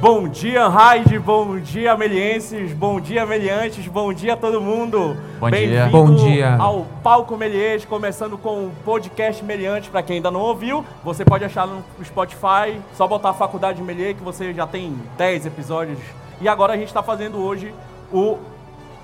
[0.00, 5.14] Bom dia, Raid, bom dia, melienses, bom dia, meliantes, bom dia a todo mundo.
[5.38, 5.60] Bom dia.
[5.60, 6.56] Bem-vindo Bom dia.
[6.56, 11.44] ao Palco Meliês, começando com o podcast Meliantes, para quem ainda não ouviu, você pode
[11.44, 15.98] achar no Spotify, só botar Faculdade Melier que você já tem 10 episódios.
[16.40, 17.74] E agora a gente está fazendo hoje
[18.10, 18.38] o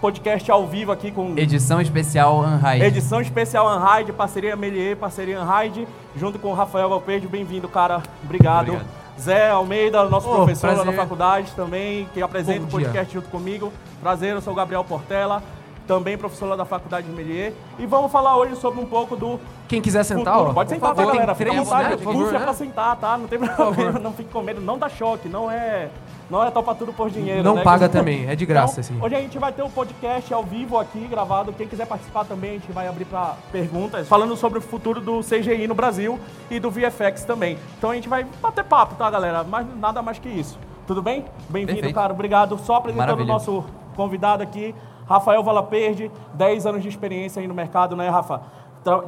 [0.01, 2.83] podcast ao vivo aqui com Edição especial Unhide.
[2.87, 5.87] Edição especial Unhide, parceria Melier, parceria Unhide,
[6.17, 7.28] junto com o Rafael Valperde.
[7.28, 8.03] Bem-vindo, cara.
[8.25, 8.70] Obrigado.
[8.70, 9.05] Obrigado.
[9.20, 11.01] Zé Almeida, nosso Ô, professor lá na prazer.
[11.01, 13.73] faculdade também, que apresenta Bom o podcast junto comigo.
[14.01, 15.42] Prazer, eu sou o Gabriel Portela,
[15.87, 17.52] também professor lá da faculdade de Melier.
[17.79, 20.51] E vamos falar hoje sobre um pouco do Quem quiser sentar, futuro.
[20.51, 20.55] ó.
[20.55, 21.34] Pode sentar, favor, tá, galera?
[21.34, 21.89] Fica à vontade.
[21.89, 21.95] né?
[21.95, 22.52] o Por curso favor, é pra né?
[22.52, 23.16] sentar, tá?
[23.19, 25.89] Não tem problema, não fique com medo, não dá choque, não é...
[26.29, 27.62] Não é topa tudo por dinheiro, Não né?
[27.62, 29.05] paga também, é de graça, Então, assim.
[29.05, 31.53] Hoje a gente vai ter um podcast ao vivo aqui, gravado.
[31.53, 35.20] Quem quiser participar também, a gente vai abrir para perguntas, falando sobre o futuro do
[35.20, 36.19] CGI no Brasil
[36.50, 37.56] e do VFX também.
[37.78, 39.45] Então a gente vai bater papo, tá, galera?
[39.45, 40.59] Mas nada mais que isso.
[40.87, 41.25] Tudo bem?
[41.48, 42.12] Bem-vindo, cara.
[42.12, 42.59] Obrigado.
[42.59, 44.75] Só apresentando o nosso convidado aqui,
[45.09, 48.43] Rafael Valaperde, 10 anos de experiência aí no mercado, né, Rafa?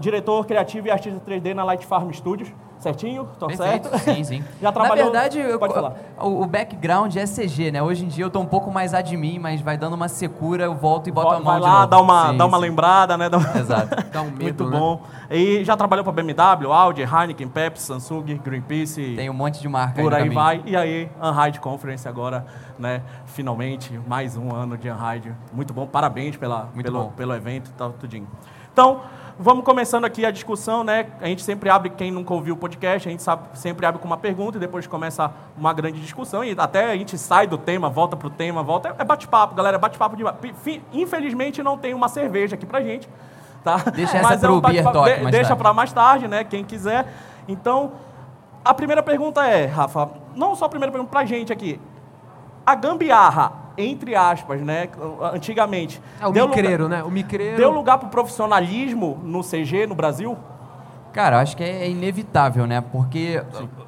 [0.01, 2.49] Diretor criativo e artista 3D na Light Farm Studios.
[2.79, 3.29] Certinho?
[3.39, 4.05] Tô Perfeito, certo?
[4.05, 4.45] sim, sim.
[4.63, 5.07] Já trabalhou...
[5.07, 5.95] Na verdade, eu- Pode falar.
[6.21, 7.83] O, o background é CG, né?
[7.83, 10.75] Hoje em dia eu tô um pouco mais admin, mas vai dando uma secura, eu
[10.75, 11.87] volto e boto a mão vai de lá, novo.
[11.89, 12.63] dá uma, Sim, dá uma sim.
[12.63, 13.29] lembrada, né?
[13.29, 13.97] Dá uma- Exato.
[14.13, 14.79] Dá um medo, Muito né?
[14.79, 15.03] bom.
[15.31, 20.01] E já trabalhou para BMW, Audi, Heineken, Pepsi, Samsung, Greenpeace, Tem um monte de marca
[20.01, 20.35] por aí caminho.
[20.41, 20.63] vai.
[20.65, 22.47] E aí, Unride Conference agora,
[22.79, 23.03] né?
[23.27, 25.35] Finalmente, mais um ano de Unride.
[25.53, 27.11] Muito bom, parabéns pela, Muito pelo, bom.
[27.11, 28.27] pelo evento e tal, tudinho.
[28.73, 29.01] Então,
[29.39, 31.07] vamos começando aqui a discussão, né?
[31.21, 34.07] A gente sempre abre, quem nunca ouviu o podcast, a gente sabe, sempre abre com
[34.07, 37.89] uma pergunta e depois começa uma grande discussão e até a gente sai do tema,
[37.89, 38.95] volta pro tema, volta.
[38.99, 40.25] É bate-papo, galera, é bate-papo de...
[40.93, 43.09] Infelizmente não tem uma cerveja aqui pra gente,
[43.63, 43.77] tá?
[43.95, 46.45] Deixa essa Mas é pro um Beer Talk de- Deixa pra mais tarde, né?
[46.45, 47.07] Quem quiser.
[47.47, 47.93] Então,
[48.65, 51.81] a primeira pergunta é, Rafa, não só a primeira pergunta pra gente aqui.
[52.67, 54.89] A gambiarra, entre aspas, né?
[55.33, 56.01] Antigamente.
[56.21, 57.03] É o deu lugar- micreiro, né?
[57.03, 57.57] O micreiro.
[57.57, 60.37] Deu lugar pro profissionalismo no CG no Brasil?
[61.13, 62.81] Cara, acho que é inevitável, né?
[62.81, 63.43] Porque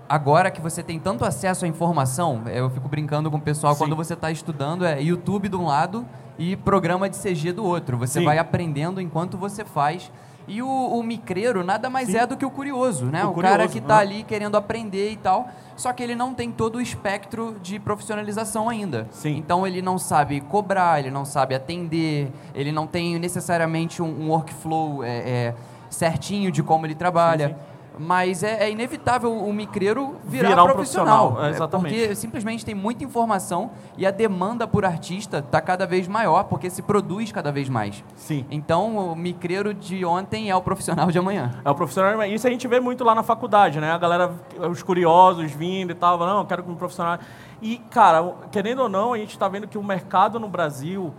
[0.08, 3.80] agora que você tem tanto acesso à informação, eu fico brincando com o pessoal, Sim.
[3.80, 6.06] quando você está estudando, é YouTube de um lado
[6.38, 7.98] e programa de CG do outro.
[7.98, 8.24] Você Sim.
[8.24, 10.10] vai aprendendo enquanto você faz.
[10.48, 12.16] E o, o micreiro nada mais Sim.
[12.18, 13.24] é do que o curioso, né?
[13.24, 14.00] O O, cara que está né?
[14.02, 18.68] ali querendo aprender e tal, só que ele não tem todo o espectro de profissionalização
[18.68, 19.06] ainda.
[19.10, 19.36] Sim.
[19.36, 24.30] Então ele não sabe cobrar, ele não sabe atender, ele não tem necessariamente um, um
[24.30, 25.54] workflow é, é,
[25.88, 27.48] certinho de como ele trabalha.
[27.48, 27.54] Sim.
[27.98, 31.32] Mas é, é inevitável o micreiro virar, Virar um profissional.
[31.32, 31.98] profissional, é, exatamente.
[31.98, 36.70] Porque simplesmente tem muita informação e a demanda por artista está cada vez maior, porque
[36.70, 38.02] se produz cada vez mais.
[38.16, 38.46] Sim.
[38.50, 41.50] Então o micreiro de ontem é o profissional de amanhã.
[41.64, 42.22] É o profissional.
[42.24, 43.92] Isso a gente vê muito lá na faculdade, né?
[43.92, 44.32] A galera,
[44.70, 47.18] os curiosos vindo e tal, não, eu quero que um profissional.
[47.62, 51.12] E, cara, querendo ou não, a gente está vendo que o mercado no Brasil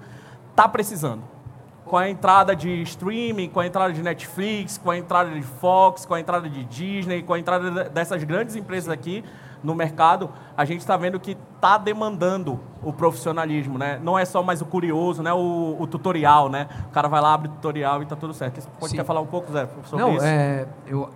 [0.56, 1.22] tá precisando.
[1.92, 6.06] Com a entrada de streaming, com a entrada de Netflix, com a entrada de Fox,
[6.06, 9.26] com a entrada de Disney, com a entrada de- dessas grandes empresas aqui
[9.62, 14.00] no mercado, a gente está vendo que está demandando o profissionalismo, né?
[14.02, 15.34] Não é só mais o curioso, né?
[15.34, 16.70] O, o tutorial, né?
[16.88, 18.62] O cara vai lá, abre o tutorial e tá tudo certo.
[18.62, 18.96] Você pode Sim.
[18.98, 20.26] quer falar um pouco, Zé, sobre Não, isso?
[20.26, 20.66] é.
[20.88, 21.10] Eu,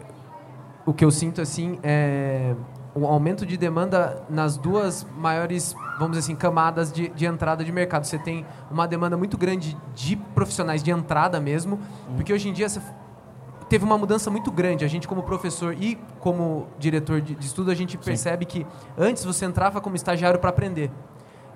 [0.85, 2.53] o que eu sinto, assim, é
[2.95, 7.71] um aumento de demanda nas duas maiores, vamos dizer assim, camadas de, de entrada de
[7.71, 8.05] mercado.
[8.05, 11.77] Você tem uma demanda muito grande de profissionais de entrada mesmo,
[12.15, 12.67] porque hoje em dia
[13.67, 14.85] teve uma mudança muito grande.
[14.85, 18.65] A gente, como professor e como diretor de, de estudo, a gente percebe que
[18.97, 20.89] antes você entrava como estagiário para aprender.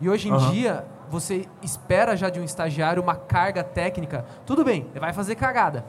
[0.02, 0.52] E hoje em Aham.
[0.52, 4.26] dia, você espera já de um estagiário uma carga técnica.
[4.46, 5.86] Tudo bem, ele vai fazer cagada.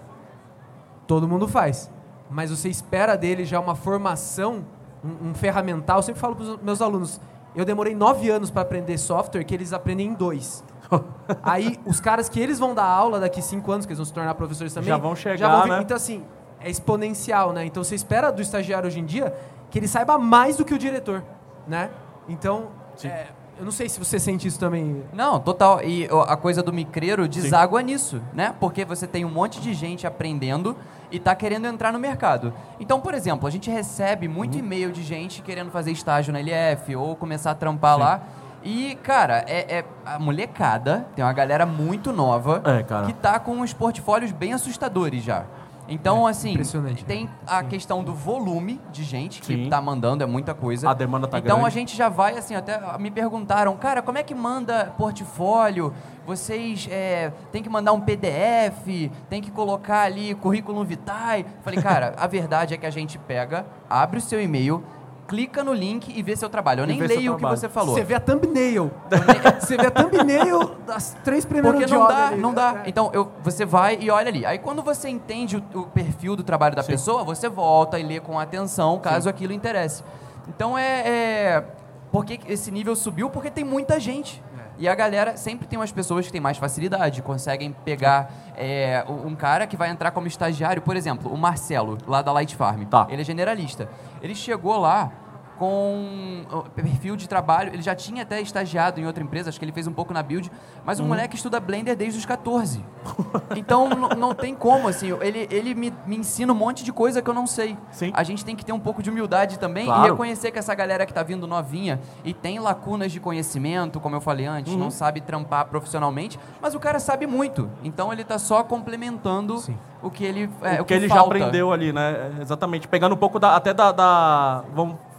[1.09, 1.91] Todo mundo faz.
[2.31, 4.65] Mas você espera dele já uma formação,
[5.05, 5.99] um, um ferramental.
[5.99, 7.21] Eu sempre falo para os meus alunos,
[7.55, 10.65] eu demorei nove anos para aprender software, que eles aprendem em dois.
[11.43, 14.13] Aí, os caras que eles vão dar aula daqui cinco anos, que eles vão se
[14.13, 14.89] tornar professores também...
[14.89, 15.83] Já vão chegar, vir- né?
[15.83, 16.25] Então, assim,
[16.61, 17.65] é exponencial, né?
[17.65, 19.35] Então, você espera do estagiário hoje em dia
[19.71, 21.23] que ele saiba mais do que o diretor,
[21.67, 21.91] né?
[22.29, 22.69] Então,
[23.05, 23.29] é,
[23.61, 25.05] eu não sei se você sente isso também.
[25.13, 25.83] Não, total.
[25.85, 28.55] E a coisa do micreiro deságua nisso, né?
[28.59, 30.75] Porque você tem um monte de gente aprendendo
[31.11, 32.55] e tá querendo entrar no mercado.
[32.81, 34.61] Então, por exemplo, a gente recebe muito Uhum.
[34.61, 38.01] e-mail de gente querendo fazer estágio na LF ou começar a trampar Sim.
[38.01, 38.21] lá.
[38.65, 43.07] E, cara, é, é a molecada, tem uma galera muito nova É, cara.
[43.07, 45.45] que tá com uns portfólios bem assustadores já.
[45.91, 47.05] Então, assim, impressionante.
[47.05, 49.69] tem a questão do volume de gente que Sim.
[49.69, 50.89] tá mandando, é muita coisa.
[50.89, 51.67] A demanda tá Então grande.
[51.67, 55.93] a gente já vai, assim, até me perguntaram, cara, como é que manda portfólio?
[56.27, 61.45] Vocês é, tem que mandar um PDF, tem que colocar ali currículo vitae.
[61.63, 64.85] Falei, cara, a verdade é que a gente pega, abre o seu e-mail,
[65.31, 66.81] clica no link e vê seu trabalho.
[66.81, 67.95] Eu nem leio o que você falou.
[67.95, 68.91] Você vê a thumbnail.
[69.61, 72.41] você vê a thumbnail das três primeiras Porque não dá, ali.
[72.41, 72.83] não dá.
[72.85, 72.89] É.
[72.89, 74.45] Então, eu, você vai e olha ali.
[74.45, 76.91] Aí, quando você entende o, o perfil do trabalho da Sim.
[76.91, 80.03] pessoa, você volta e lê com atenção, caso aquilo interesse.
[80.49, 81.09] Então, é...
[81.09, 81.65] é...
[82.11, 83.31] Por que esse nível subiu?
[83.31, 84.43] Porque tem muita gente.
[84.81, 89.37] E a galera, sempre tem umas pessoas que têm mais facilidade, conseguem pegar é, um
[89.37, 90.81] cara que vai entrar como estagiário.
[90.81, 92.85] Por exemplo, o Marcelo, lá da Light Farm.
[92.85, 93.07] Tá.
[93.11, 93.91] Ele é generalista.
[94.23, 95.13] Ele chegou lá
[95.61, 99.65] com o perfil de trabalho, ele já tinha até estagiado em outra empresa, acho que
[99.65, 100.51] ele fez um pouco na Build,
[100.87, 101.05] mas Uhum.
[101.05, 102.83] o moleque estuda Blender desde os 14.
[103.55, 107.29] Então não tem como, assim, ele, ele me, me ensina um monte de coisa que
[107.29, 107.77] eu não sei.
[107.91, 108.11] Sim.
[108.15, 110.07] A gente tem que ter um pouco de humildade também Claro.
[110.07, 114.17] e reconhecer que essa galera que tá vindo novinha e tem lacunas de conhecimento, como
[114.17, 114.79] eu falei antes, Uhum.
[114.79, 117.69] não sabe trampar profissionalmente, mas o cara sabe muito.
[117.85, 119.77] Então ele tá só complementando Sim.
[120.03, 121.37] o que ele é, o que ele já falta.
[121.37, 122.33] aprendeu ali, né?
[122.41, 122.89] Exatamente.
[122.89, 125.10] Pegando um pouco da- até da, da, vamos, o- o-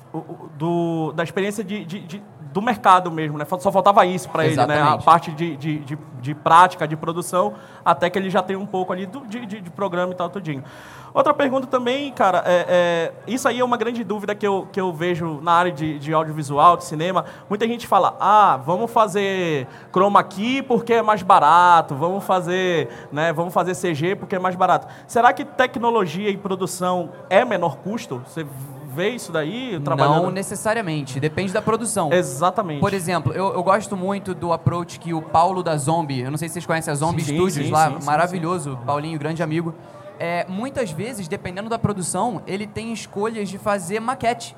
[0.58, 3.46] do, da experiência de, de- de- do mercado mesmo, né?
[3.46, 4.82] Só faltava isso para ele, né?
[4.82, 5.80] A parte de, de,
[6.20, 7.54] de, prática, de produção,
[7.84, 10.30] até que ele já tem um pouco ali do- de, de, de programa e tal,
[10.30, 10.62] tudinho.
[11.14, 14.80] Outra pergunta também, cara, é, é, isso aí é uma grande dúvida que eu, que
[14.82, 17.24] eu vejo na área de, de audiovisual, de cinema.
[17.50, 23.32] Muita gente fala, ah, vamos fazer chroma key porque é mais barato, vamos fazer, né,
[23.32, 24.88] vamos fazer CG porque é mais barato.
[25.08, 28.22] Será que tecnologia e produção é menor custo?
[28.26, 28.46] Você
[28.94, 30.24] vê isso daí trabalhando?
[30.24, 32.12] Não necessariamente, depende da produção.
[32.12, 32.80] Exatamente.
[32.80, 36.38] Por exemplo, eu, eu gosto muito do approach que o Paulo da Zombie, eu não
[36.38, 39.74] sei se vocês conhecem a Zombie Sim, Studios sim, lá, sim, maravilhoso, Paulinho, grande amigo.
[40.20, 44.56] É, muitas vezes, dependendo da produção, ele tem escolhas de fazer maquete.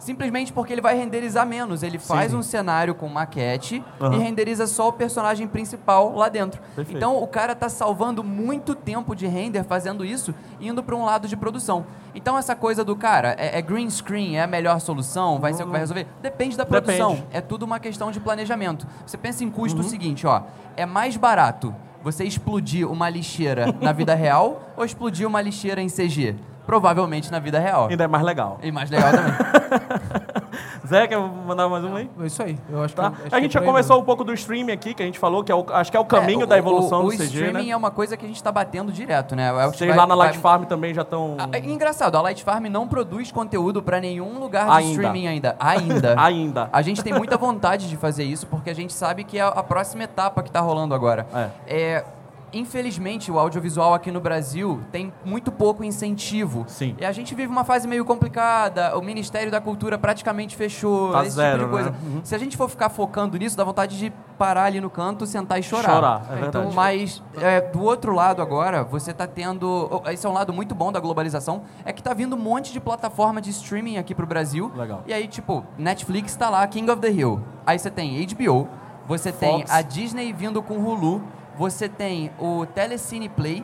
[0.00, 1.82] Simplesmente porque ele vai renderizar menos.
[1.82, 2.36] Ele faz sim.
[2.38, 4.14] um cenário com maquete Aham.
[4.16, 6.60] e renderiza só o personagem principal lá dentro.
[6.74, 6.96] Perfeito.
[6.96, 11.28] Então o cara tá salvando muito tempo de render fazendo isso, indo para um lado
[11.28, 11.84] de produção.
[12.14, 15.62] Então essa coisa do cara, é, é green screen, é a melhor solução, vai ser
[15.62, 16.06] o que vai resolver?
[16.22, 17.10] Depende da produção.
[17.10, 17.28] Depende.
[17.30, 18.86] É tudo uma questão de planejamento.
[19.06, 19.86] Você pensa em custo Uhum.
[19.86, 20.42] o seguinte, ó,
[20.76, 25.88] é mais barato você explodir uma lixeira na vida real ou explodir uma lixeira em
[25.88, 26.34] CG?
[26.66, 27.88] Provavelmente na vida real.
[27.88, 28.58] Ainda é mais legal.
[28.62, 29.32] E mais legal também.
[30.86, 32.10] Zé, quer mandar mais um aí?
[32.20, 32.58] É isso aí.
[32.68, 33.10] Eu acho Tá?
[33.10, 34.02] que, acho A que gente é já começou mesmo.
[34.02, 36.00] um pouco do streaming aqui, que a gente falou, que é o, acho que é
[36.00, 37.70] o caminho É, da o- evolução o, do o CG, streaming né?
[37.70, 39.48] é uma coisa que a gente está batendo direto, né?
[39.48, 41.36] É o que Vocês vai- lá na vai- Light Farm também já estão...
[41.38, 44.90] Ah, é engraçado, a Light Farm não produz conteúdo para nenhum lugar de Ainda.
[44.92, 45.56] streaming ainda.
[45.60, 46.14] Ainda.
[46.20, 46.68] Ainda.
[46.72, 49.62] A gente tem muita vontade de fazer isso porque a gente sabe que é a
[49.62, 51.26] próxima etapa que está rolando agora.
[51.66, 52.04] É,
[52.52, 56.64] infelizmente, o audiovisual aqui no Brasil tem muito pouco incentivo.
[56.68, 56.94] Sim.
[56.98, 61.22] E a gente vive uma fase meio complicada, o Ministério da Cultura praticamente fechou, Tá
[61.24, 61.90] esse zero, tipo de coisa.
[61.90, 61.96] né?
[62.02, 62.20] Uhum.
[62.24, 65.58] Se a gente for ficar focando nisso, dá vontade de parar ali no canto, sentar
[65.58, 65.90] e chorar.
[65.94, 66.74] Chorar, é Então, verdade.
[66.74, 70.02] mas é, do outro lado agora, você está tendo.
[70.06, 72.80] Esse é um lado muito bom da globalização, é que tá vindo um monte de
[72.80, 74.70] plataforma de streaming aqui pro Brasil.
[74.74, 75.02] Legal.
[75.06, 77.40] E aí, tipo, Netflix tá lá, King of the Hill.
[77.66, 78.68] Aí você tem HBO,
[79.06, 79.70] você tem Fox.
[79.70, 81.22] a Disney vindo com Hulu,
[81.60, 83.62] você tem o Telecine Play,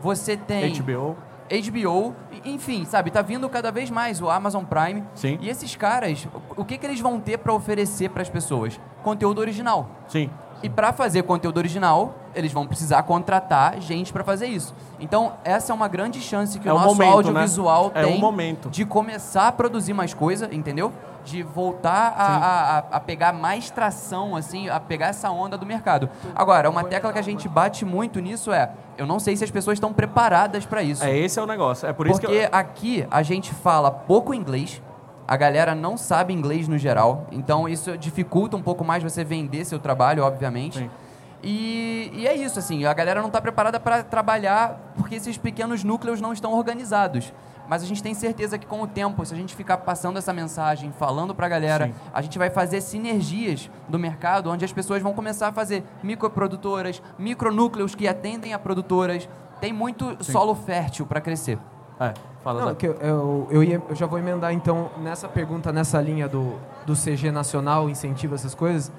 [0.00, 1.14] você tem HBO.
[1.50, 5.04] HBO, enfim, sabe, tá vindo cada vez mais o Amazon Prime.
[5.14, 5.36] Sim.
[5.42, 6.26] E esses caras,
[6.56, 8.80] o- que, que eles vão ter para oferecer para as pessoas?
[9.02, 9.90] Conteúdo original.
[10.08, 10.30] Sim.
[10.62, 14.74] E para fazer conteúdo original, eles vão precisar contratar gente para fazer isso.
[14.98, 18.00] Então, essa é uma grande chance que É o nosso momento, audiovisual né?
[18.00, 18.70] É o tem momento.
[18.70, 20.90] de começar a produzir mais coisa, entendeu?
[21.24, 26.08] De voltar a, a- a- pegar mais tração, assim, a pegar essa onda do mercado.
[26.34, 29.50] Agora, uma tecla que a gente bate muito nisso é, eu não sei se as
[29.50, 31.02] pessoas estão preparadas para isso.
[31.02, 31.88] É, esse é o negócio.
[31.88, 32.48] É por isso Porque que eu...
[32.52, 34.82] aqui a gente fala pouco inglês,
[35.26, 39.64] a galera não sabe inglês no geral, então isso dificulta um pouco mais você vender
[39.64, 40.78] seu trabalho, obviamente.
[40.80, 40.90] Sim.
[41.42, 45.84] E, e é isso, assim, a galera não está preparada para trabalhar porque esses pequenos
[45.84, 47.32] núcleos não estão organizados.
[47.68, 50.32] Mas a gente tem certeza que com o tempo, se a gente ficar passando essa
[50.32, 51.94] mensagem, falando para a galera, Sim.
[52.12, 57.02] a gente vai fazer sinergias do mercado, onde as pessoas vão começar a fazer microprodutoras,
[57.18, 59.28] micronúcleos que atendem a produtoras.
[59.60, 61.58] Tem muito solo fértil para crescer.
[61.98, 66.00] É, fala, Não, eu, eu, eu, ia- eu já vou emendar então nessa pergunta, nessa
[66.00, 66.54] linha do,
[66.84, 68.92] do CG nacional, incentivo essas coisas.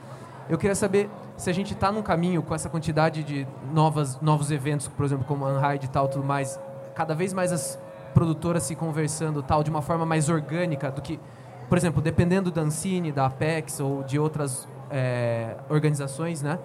[0.50, 4.50] Eu queria saber se a gente está num caminho com essa quantidade de novas, novos
[4.50, 6.60] eventos, por exemplo, como Unhide e tal, tudo mais,
[6.95, 7.77] cada vez mais as
[8.15, 11.19] produtoras se conversando tal de uma forma mais orgânica do que,
[11.67, 16.57] por exemplo, dependendo da Ancine, da Apex ou de outras é, organizações, né?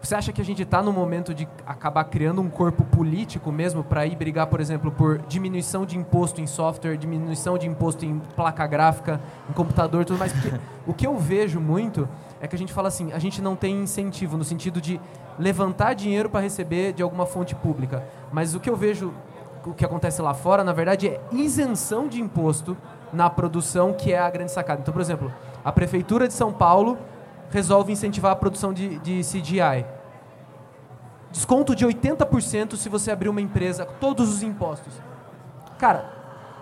[0.00, 3.82] Você acha que a gente está no momento de acabar criando um corpo político mesmo
[3.82, 8.20] para ir brigar, por exemplo, por diminuição de imposto em software, diminuição de imposto em
[8.36, 10.32] placa gráfica, em computador tudo mais?
[10.32, 10.52] Porque
[10.86, 12.08] o que eu vejo muito
[12.40, 15.00] é que a gente fala assim, a gente não tem incentivo no sentido de
[15.38, 18.04] levantar dinheiro para receber de alguma fonte pública.
[18.30, 19.12] Mas o que eu vejo,
[19.66, 22.76] o que acontece lá fora, na verdade, é isenção de imposto
[23.12, 24.80] na produção, que é a grande sacada.
[24.80, 25.32] Então, por exemplo,
[25.64, 26.96] a Prefeitura de São Paulo
[27.50, 29.84] resolve incentivar a produção de, de CGI.
[31.30, 34.94] Desconto de 80% se você abrir uma empresa, todos os impostos.
[35.78, 36.12] Cara,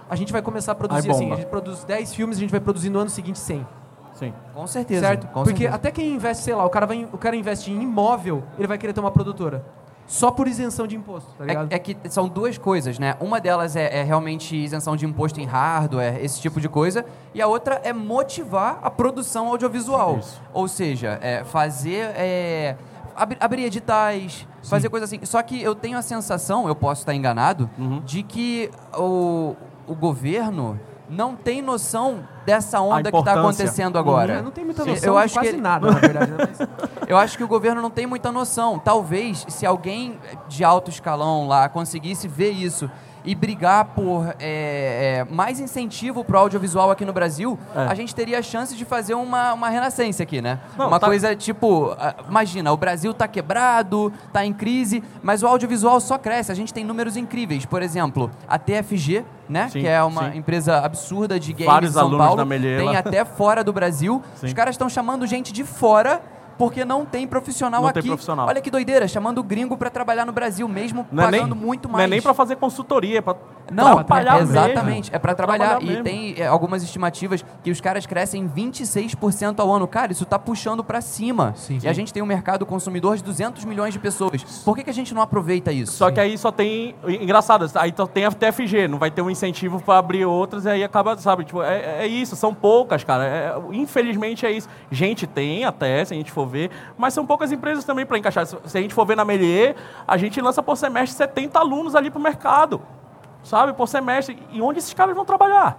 [0.09, 2.61] a gente vai começar a produzir assim, a gente produz 10 filmes, a gente vai
[2.61, 3.67] produzir no ano seguinte 100.
[4.15, 4.33] Sim.
[4.55, 5.07] Com certeza.
[5.07, 5.27] Certo?
[5.27, 5.75] Com Porque certeza.
[5.75, 8.79] até quem investe, sei lá, o cara, vai, o cara investe em imóvel, ele vai
[8.79, 9.65] querer ter uma produtora.
[10.07, 11.73] Só por isenção de imposto, tá ligado?
[11.73, 13.17] É, é que são duas coisas, né?
[13.21, 17.41] Uma delas é, é realmente isenção de imposto em hardware, esse tipo de coisa, e
[17.41, 20.19] a outra é motivar a produção audiovisual.
[20.19, 20.43] Isso.
[20.53, 22.11] Ou seja, é, fazer.
[22.17, 22.77] é,
[23.17, 25.21] ab- abrir editais, fazer coisa assim.
[25.25, 28.01] Só que eu tenho a sensação, eu posso estar enganado, Uhum.
[28.05, 29.55] de que o,
[29.87, 34.35] o governo não tem noção dessa onda que está acontecendo agora.
[34.35, 36.31] Eu não tenho muita noção eu acho quase que nada, na verdade.
[36.33, 36.37] né?
[36.39, 36.69] Mas-
[37.09, 38.79] eu acho que o governo não tem muita noção.
[38.79, 40.19] Talvez, se alguém
[40.49, 42.91] de alto escalão lá conseguisse ver isso
[43.25, 47.81] e brigar por é, é, mais incentivo para o audiovisual aqui no Brasil, É.
[47.87, 50.61] a gente teria a chance de fazer uma, uma renascença aqui, né?
[50.77, 51.97] Não, uma tá- coisa tipo,
[52.29, 56.53] imagina, o Brasil tá quebrado, tá em crise, mas o audiovisual só cresce.
[56.53, 57.65] A gente tem números incríveis.
[57.65, 59.69] Por exemplo, a TFG, né?
[59.69, 60.39] Sim, que é uma sim.
[60.39, 62.45] empresa absurda de games Vários São alunos Paulo.
[62.45, 62.59] da.
[62.59, 64.23] Tem até fora do Brasil.
[64.37, 64.47] Sim.
[64.47, 66.21] Os caras estão chamando gente de fora
[66.59, 68.01] porque não tem profissional Não aqui.
[68.01, 68.47] tem profissional.
[68.49, 71.89] Olha que doideira, chamando gringo pra trabalhar no Brasil, mesmo Não é nem, pagando muito
[71.89, 72.05] Não mais.
[72.05, 73.35] é nem pra fazer consultoria, é pra
[73.71, 75.11] Não, trabalhar exatamente.
[75.11, 75.17] mesmo.
[75.17, 75.83] É pra trabalhar.
[75.83, 76.05] e mesmo.
[76.05, 79.87] tem é, algumas estimativas que os caras crescem 26% ao ano.
[79.87, 81.53] Cara, isso tá puxando pra cima.
[81.57, 81.79] Sim.
[81.83, 84.63] e a gente tem um mercado consumidor de 200 milhões de pessoas.
[84.65, 85.93] Por que, que a gente não aproveita isso?
[85.93, 86.95] Só que aí só tem.
[87.07, 90.71] Engraçado, aí só tem a TFG, não vai ter um incentivo pra abrir outras, e
[90.71, 91.45] aí acaba, sabe?
[91.45, 93.25] Tipo, é, é isso, são poucas, cara.
[93.25, 94.69] É- infelizmente é isso.
[94.91, 98.47] Gente tem até, se a gente for ver, mas são poucas empresas também pra encaixar.
[98.47, 99.75] Se, se a gente for ver na Melier,
[100.07, 102.81] a gente lança por semestre 70 alunos ali pro mercado.
[103.45, 103.73] Sabe?
[103.75, 104.43] Por semestre.
[104.51, 105.79] E onde esses caras vão trabalhar?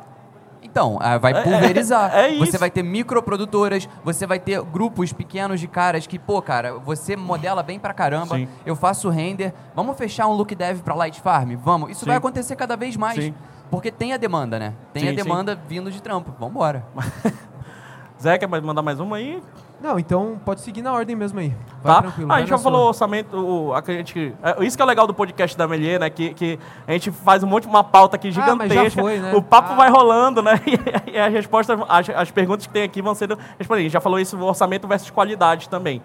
[0.61, 2.15] Então, ah, vai É- pulverizar.
[2.15, 2.45] é isso.
[2.45, 7.15] Você vai ter microprodutoras, você vai ter grupos pequenos de caras que, pô, cara, você
[7.15, 8.47] modela bem pra caramba, Sim.
[8.65, 11.55] eu faço render, vamos fechar um look dev pra Light Farm?
[11.55, 11.91] Vamos.
[11.91, 12.07] Isso Sim.
[12.07, 13.23] vai acontecer cada vez mais.
[13.23, 13.33] Sim.
[13.69, 14.73] Porque tem a demanda, né?
[14.93, 15.15] Tem Sim, a sim.
[15.17, 16.33] demanda vindo de trampo.
[16.39, 16.83] Vambora.
[18.21, 19.41] Zé, quer mandar mais uma aí?
[19.81, 21.53] Não, então pode seguir na ordem mesmo aí.
[21.83, 22.01] Vai Tá?
[22.03, 22.31] tranquilo.
[22.31, 22.87] Ah, a gente já falou sua.
[22.87, 26.09] orçamento, o, a, gente, é, isso que é legal do podcast da Melier, né?
[26.09, 29.01] Que, que a gente faz um monte, uma pauta aqui Ah, gigantesca.
[29.01, 29.33] foi, né?
[29.35, 29.75] O papo Ah.
[29.75, 30.53] vai rolando, né?
[31.05, 33.77] E, as respostas, as, as perguntas que tem aqui vão sendo respondidas.
[33.79, 36.01] A gente já falou isso, orçamento versus qualidade também.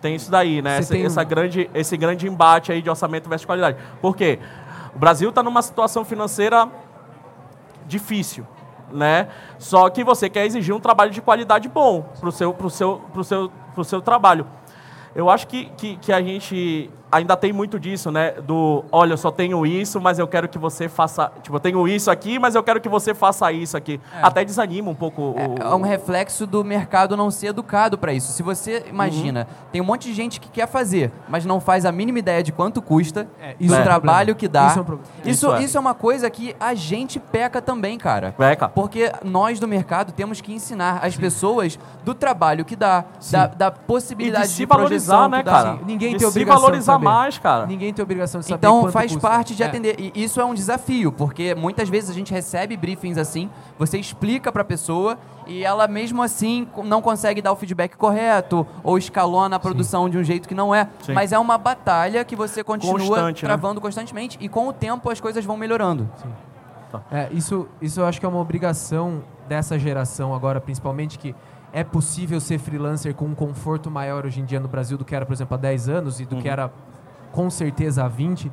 [0.00, 0.78] Tem isso daí, né?
[0.78, 3.76] Esse, tem essa grande, esse grande embate aí de orçamento versus qualidade.
[4.00, 4.38] Por quê?
[4.94, 6.66] O Brasil está numa situação financeira
[7.86, 8.46] difícil,
[8.92, 9.28] né?
[9.58, 13.84] Só que você quer exigir um trabalho de qualidade bom seu, pro seu, seu, pro
[13.84, 14.46] seu trabalho.
[15.14, 18.32] Eu acho que, que, que a gente ainda tem muito disso, né?
[18.32, 21.30] Do, olha, eu só tenho isso, mas eu quero que você faça...
[21.42, 24.00] Tipo, eu tenho isso aqui, mas eu quero que você faça isso aqui.
[24.22, 25.34] Até desanima um pouco o...
[25.36, 28.32] É, é um reflexo do mercado não ser educado para isso.
[28.32, 29.56] Se você imagina, Uhum.
[29.72, 32.52] tem um monte de gente que quer fazer, mas não faz a mínima ideia de
[32.52, 34.34] quanto custa, É, do isso é um trabalho problema.
[34.38, 34.66] que dá.
[34.68, 35.08] Isso é um problema.
[35.24, 35.62] Isso, Isso é.
[35.62, 38.34] isso é uma coisa que a gente peca também, cara.
[38.36, 38.68] Peca.
[38.68, 43.66] Porque nós do mercado temos que ensinar as pessoas do trabalho que dá, da, da
[43.68, 45.52] E possibilidade de de, se projeção valorizar, né, dá.
[45.52, 45.78] cara?
[45.84, 47.04] Ninguém de tem se obrigação de valorizar saber.
[47.04, 47.66] mais, cara.
[47.66, 49.28] Ninguém tem obrigação de saber Então quanto faz custa.
[49.28, 49.66] parte de É.
[49.66, 49.96] atender.
[49.98, 54.52] E isso é um desafio, porque muitas vezes a gente recebe briefings assim, você explica
[54.52, 59.56] para a pessoa e ela mesmo assim não consegue dar o feedback correto ou escalona
[59.56, 60.88] a produção de um jeito que não é.
[61.04, 61.12] Sim.
[61.12, 63.48] Mas é uma batalha que você continua Constante, né?
[63.48, 66.08] travando constantemente e com o tempo as coisas vão melhorando.
[67.10, 71.34] É, isso, isso eu acho que é uma obrigação dessa geração agora, principalmente, que
[71.72, 75.14] é possível ser freelancer com um conforto maior hoje em dia no Brasil do que
[75.14, 76.52] era, por exemplo, há 10 anos e do que Uhum.
[76.52, 76.70] era
[77.32, 78.50] com certeza há 20.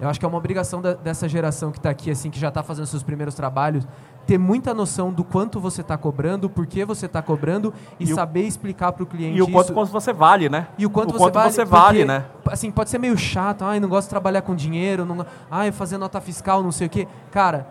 [0.00, 2.48] Eu acho que é uma obrigação da- dessa geração que está aqui, assim, que já
[2.48, 3.86] está fazendo seus primeiros trabalhos,
[4.26, 8.12] ter muita noção do quanto você está cobrando, por que você está cobrando e, E
[8.12, 10.66] o- saber explicar para o cliente E o quanto, quanto você vale, né?
[10.78, 12.24] E o quanto, o você quanto vale, você vale, porque, né?
[12.50, 15.96] Assim, pode ser meio chato, ai, não gosto de trabalhar com dinheiro, não, ai, fazer
[15.98, 17.06] nota fiscal, não sei o quê.
[17.30, 17.66] Cara,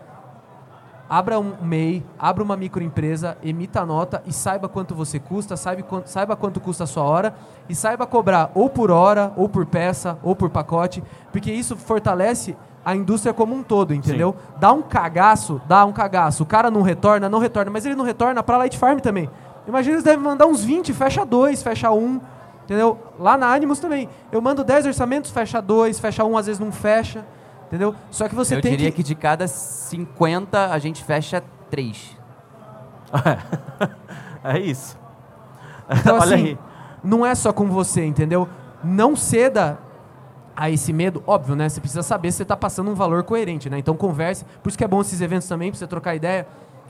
[1.08, 5.82] abra um MEI, abra uma microempresa, emita a nota e saiba quanto você custa, saiba
[5.82, 7.34] quanto, saiba quanto custa a sua hora
[7.68, 12.56] e saiba cobrar ou por hora, ou por peça, ou por pacote, porque isso fortalece
[12.84, 14.36] a indústria como um todo, entendeu?
[14.58, 16.42] Dá um cagaço, dá um cagaço.
[16.42, 19.30] O cara não retorna, não retorna, mas ele não retorna para Light Farm também.
[19.66, 22.20] Imagina eles devem mandar uns 20, fecha dois, fecha um.
[22.64, 22.98] Entendeu?
[23.18, 24.08] Lá na Animus também.
[24.30, 27.24] Eu mando 10 orçamentos, fecha dois, fecha um, às vezes não fecha.
[27.74, 27.92] Entendeu?
[28.08, 28.98] Só que você Eu tem diria que.
[28.98, 29.02] que...
[29.02, 32.16] de cada 50 a gente fecha 3.
[34.46, 34.98] É isso.
[35.88, 36.58] Então, Olha assim, aí.
[37.02, 38.46] não é só com você, entendeu?
[38.84, 39.78] Não ceda
[40.54, 41.24] a esse medo.
[41.26, 41.66] Óbvio, né?
[41.66, 43.78] Você precisa saber se você está passando um valor coerente, né?
[43.78, 44.44] Então converse.
[44.62, 46.46] Por isso que é bom esses eventos também, para você trocar ideia.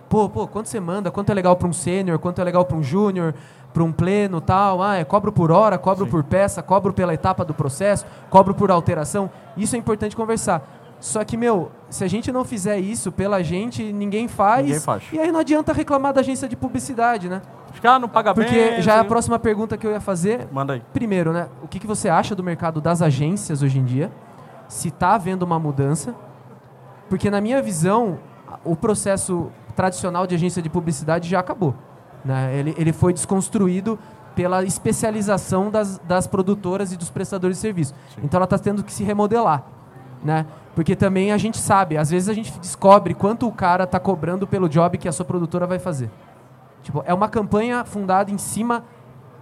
[0.09, 1.11] Pô, pô, quanto você manda?
[1.11, 2.19] Quanto é legal para um sênior?
[2.19, 3.35] Quanto é legal para um júnior?
[3.73, 4.83] Para um pleno tal?
[4.83, 6.11] Ah, é cobro por hora, cobro Sim.
[6.11, 9.31] por peça, cobro pela etapa do processo, cobro por alteração.
[9.57, 10.63] Isso é importante conversar.
[11.01, 14.65] Só que, meu, se a gente não fizer isso pela gente, ninguém faz.
[14.65, 15.03] Ninguém faz.
[15.13, 17.43] E aí não adianta reclamar da agência de publicidade, né?
[17.75, 18.47] Os caras não pagam bem.
[18.47, 20.49] Porque já é a próxima pergunta que eu ia fazer.
[20.51, 20.83] Manda aí.
[20.93, 21.49] Primeiro, né?
[21.63, 24.11] O que, que você acha do mercado das agências hoje em dia?
[24.69, 26.15] Se está havendo uma mudança?
[27.09, 28.19] Porque, na minha visão,
[28.65, 31.75] o processo tradicional de agência de publicidade já acabou.
[32.25, 32.57] Né?
[32.57, 33.99] Ele, ele foi desconstruído
[34.35, 37.95] pela especialização das, das produtoras e dos prestadores de serviço.
[38.23, 39.65] Então, ela está tendo que se remodelar.
[40.25, 40.47] Né?
[40.75, 44.47] Porque também a gente sabe, às vezes a gente descobre quanto o cara está cobrando
[44.47, 46.11] pelo job que a sua produtora vai fazer.
[46.83, 48.85] Tipo, é uma campanha fundada em cima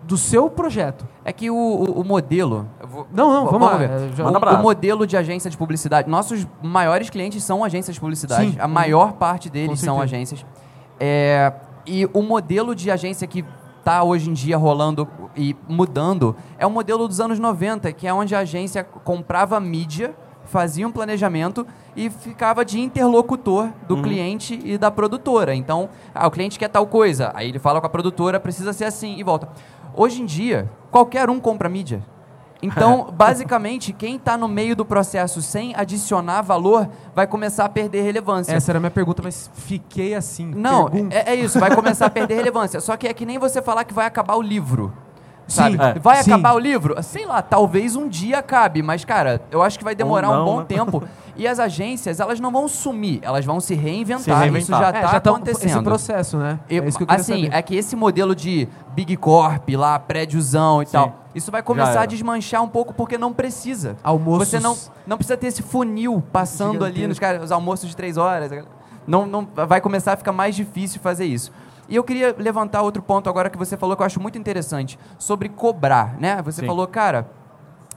[0.02, 1.06] do seu projeto.
[1.24, 2.68] É que o, o, o modelo.
[2.86, 3.90] vou- Não, não, v- vamos lá, ver.
[3.90, 6.08] é, já- O- o, modelo de agência de publicidade.
[6.10, 8.50] Nossos maiores clientes são agências de publicidade.
[8.52, 8.56] Sim.
[8.58, 10.44] A maior parte deles são agências.
[10.98, 11.52] É,
[11.86, 13.44] e o modelo de agência que
[13.78, 18.14] está hoje em dia rolando e mudando é o modelo dos anos 90, que é
[18.14, 21.66] onde a agência comprava mídia, fazia um planejamento
[21.96, 25.54] e ficava de interlocutor do cliente e da produtora.
[25.54, 28.84] Então, ah, o cliente quer tal coisa, aí ele fala com a produtora, precisa ser
[28.84, 29.48] assim e volta.
[29.94, 32.02] Hoje em dia, qualquer um compra mídia.
[32.62, 38.02] Então, basicamente, quem está no meio do processo sem adicionar valor vai começar a perder
[38.02, 38.54] relevância.
[38.54, 40.52] Essa era a minha pergunta, mas fiquei assim.
[40.54, 42.80] Não, é, é isso, vai começar a perder relevância.
[42.80, 44.92] Só que é que nem você falar que vai acabar o livro.
[45.52, 45.76] Sabe?
[45.76, 45.98] Sim, É.
[45.98, 46.32] Vai sim.
[46.32, 47.00] acabar o livro?
[47.02, 50.38] Sei lá, talvez um dia acabe, mas, cara, eu acho que vai demorar Ou um
[50.38, 50.64] não, bom né?
[50.66, 51.02] tempo.
[51.34, 54.22] E as agências, elas não vão sumir, elas vão se reinventar.
[54.22, 54.60] Se reinventar.
[54.60, 55.70] Isso já É, está já tá acontecendo.
[55.70, 56.60] esse processo, né?
[56.68, 57.56] Eu- é isso que eu queria assim, saber.
[57.56, 60.92] é que esse modelo de Big Corp lá, prédiozão e Sim.
[60.92, 63.96] tal, isso vai começar a desmanchar um pouco porque não precisa.
[64.04, 67.96] Almoços Você não, não precisa ter esse funil passando ali nos caras, os almoços de
[67.96, 68.52] três horas.
[69.06, 71.50] Não, não, vai começar a ficar mais difícil fazer isso.
[71.92, 74.98] E eu queria levantar outro ponto agora que você falou que eu acho muito interessante,
[75.18, 76.40] sobre cobrar, né?
[76.40, 76.66] Você Sim.
[76.66, 77.30] falou, cara,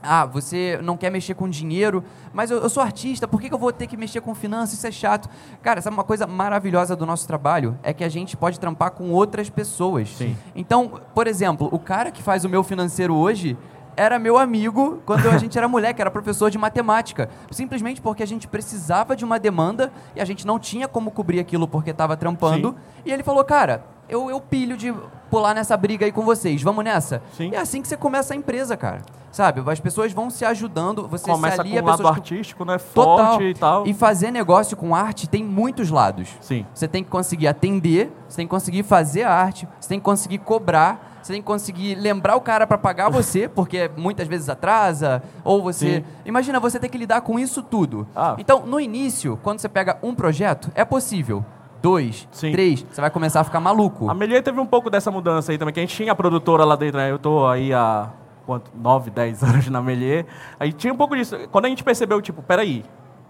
[0.02, 3.54] ah, você não quer mexer com dinheiro, mas eu, eu sou artista, por que, que
[3.54, 4.76] eu vou ter que mexer com finanças?
[4.76, 5.30] Isso é chato.
[5.62, 7.74] Cara, sabe uma coisa maravilhosa do nosso trabalho?
[7.82, 10.10] É que a gente pode trampar com outras pessoas.
[10.10, 10.36] Sim.
[10.54, 13.56] Então, por exemplo, o cara que faz o meu financeiro hoje
[13.96, 17.28] era meu amigo quando a gente era moleque, era professor de matemática.
[17.50, 21.40] Simplesmente porque a gente precisava de uma demanda e a gente não tinha como cobrir
[21.40, 22.70] aquilo porque estava trampando.
[22.70, 22.76] Sim.
[23.06, 24.94] E ele falou, cara, eu, eu pilho de
[25.30, 27.22] pular nessa briga aí com vocês, vamos nessa?
[27.36, 27.50] Sim.
[27.52, 29.02] É assim que você começa a empresa, cara.
[29.32, 29.62] Sabe?
[29.70, 32.78] As pessoas vão se ajudando, você Começa se com alia um a lado artístico, né?
[32.94, 33.32] Total.
[33.32, 33.86] Forte e tal.
[33.86, 36.30] E fazer negócio com arte tem muitos lados.
[36.40, 36.64] Sim.
[36.72, 40.04] Você tem que conseguir atender, você tem que conseguir fazer a arte, você tem que
[40.04, 44.48] conseguir cobrar, você tem que conseguir lembrar o cara para pagar você, porque muitas vezes
[44.48, 45.96] atrasa, ou você.
[45.96, 46.04] Sim.
[46.24, 48.06] Imagina você ter que lidar com isso tudo.
[48.16, 48.36] Ah.
[48.38, 51.44] Então, no início, quando você pega um projeto, é possível.
[51.82, 52.52] Dois, Sim.
[52.52, 54.10] três, você vai começar a ficar maluco.
[54.10, 56.64] A Melier teve um pouco dessa mudança aí também, que a gente tinha a produtora
[56.64, 57.10] lá dentro, né?
[57.10, 58.10] Eu tô aí há
[58.44, 58.70] quanto?
[58.74, 60.26] 9, 10 anos na Melier.
[60.58, 61.36] Aí tinha um pouco disso.
[61.50, 62.84] Quando a gente percebeu, tipo, peraí,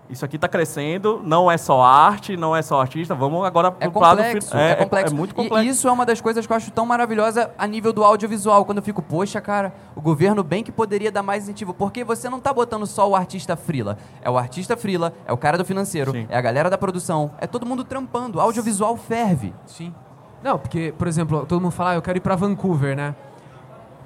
[0.08, 3.88] isso aqui tá crescendo, não é só arte, não é só artista, vamos agora É
[3.88, 5.14] pro lado complexo, fin- é, complexo.
[5.14, 5.64] É, muito E- complexo.
[5.64, 8.64] E isso é uma das coisas que eu acho tão maravilhosa a nível do audiovisual,
[8.64, 12.28] quando eu fico, poxa, cara, o governo bem que poderia dar mais incentivo, porque você
[12.28, 15.64] não tá botando só o artista frila, é o artista frila, é o cara do
[15.64, 16.26] financeiro, Sim.
[16.28, 19.52] é a galera da produção, é todo mundo trampando, o audiovisual ferve.
[19.66, 19.92] Sim.
[20.42, 23.14] Não, porque, por exemplo, todo mundo fala, ah, eu quero ir pra Vancouver, né?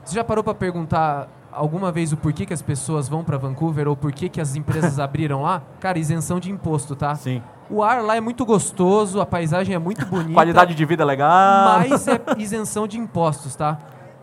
[0.05, 3.89] Você já parou pra perguntar alguma vez o porquê que as pessoas vão pra Vancouver
[3.89, 5.63] ou por que as empresas abriram lá?
[5.81, 7.15] Cara, isenção de imposto, tá?
[7.15, 7.43] Sim.
[7.69, 10.33] O ar lá é muito gostoso, a paisagem é muito bonita.
[10.35, 11.79] Qualidade de vida é legal.
[11.89, 13.79] Mas é isenção de impostos, tá?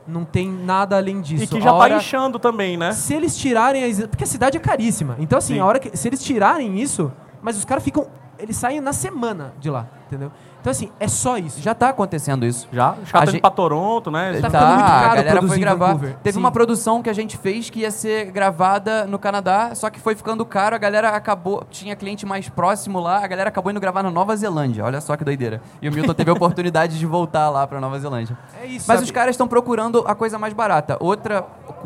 [0.05, 1.43] Não tem nada além disso.
[1.43, 2.91] E que A já hora- tá inchando também, né?
[2.93, 4.09] Se eles tirarem a isenção.
[4.09, 5.15] Porque a cidade é caríssima.
[5.19, 5.59] Então, assim, Sim.
[5.59, 5.95] a hora que.
[5.97, 7.11] Se eles tirarem isso,
[7.41, 8.07] mas os caras ficam.
[8.39, 10.31] Eles saem na semana de lá, entendeu?
[10.59, 11.61] Então, assim, é só isso.
[11.61, 12.67] Já tá acontecendo isso.
[12.71, 14.39] Já, caras estão gente- indo pra Toronto, né?
[14.41, 15.95] Tá ficando muito caro a galera foi gravar.
[16.23, 16.39] Teve Sim.
[16.39, 20.15] uma produção que a gente fez que ia ser gravada no Canadá, só que foi
[20.15, 24.03] ficando caro, a galera acabou, tinha cliente mais próximo lá, a galera acabou indo gravar
[24.03, 24.83] na Nova Zelândia.
[24.83, 25.61] Olha só que doideira.
[25.81, 28.37] E o Milton teve a oportunidade de voltar lá pra Nova Zelândia.
[28.61, 28.85] É isso.
[28.87, 29.03] Mas sabe?
[29.03, 30.97] os caras estão procurando a coisa mais barata.
[30.99, 31.45] Outra,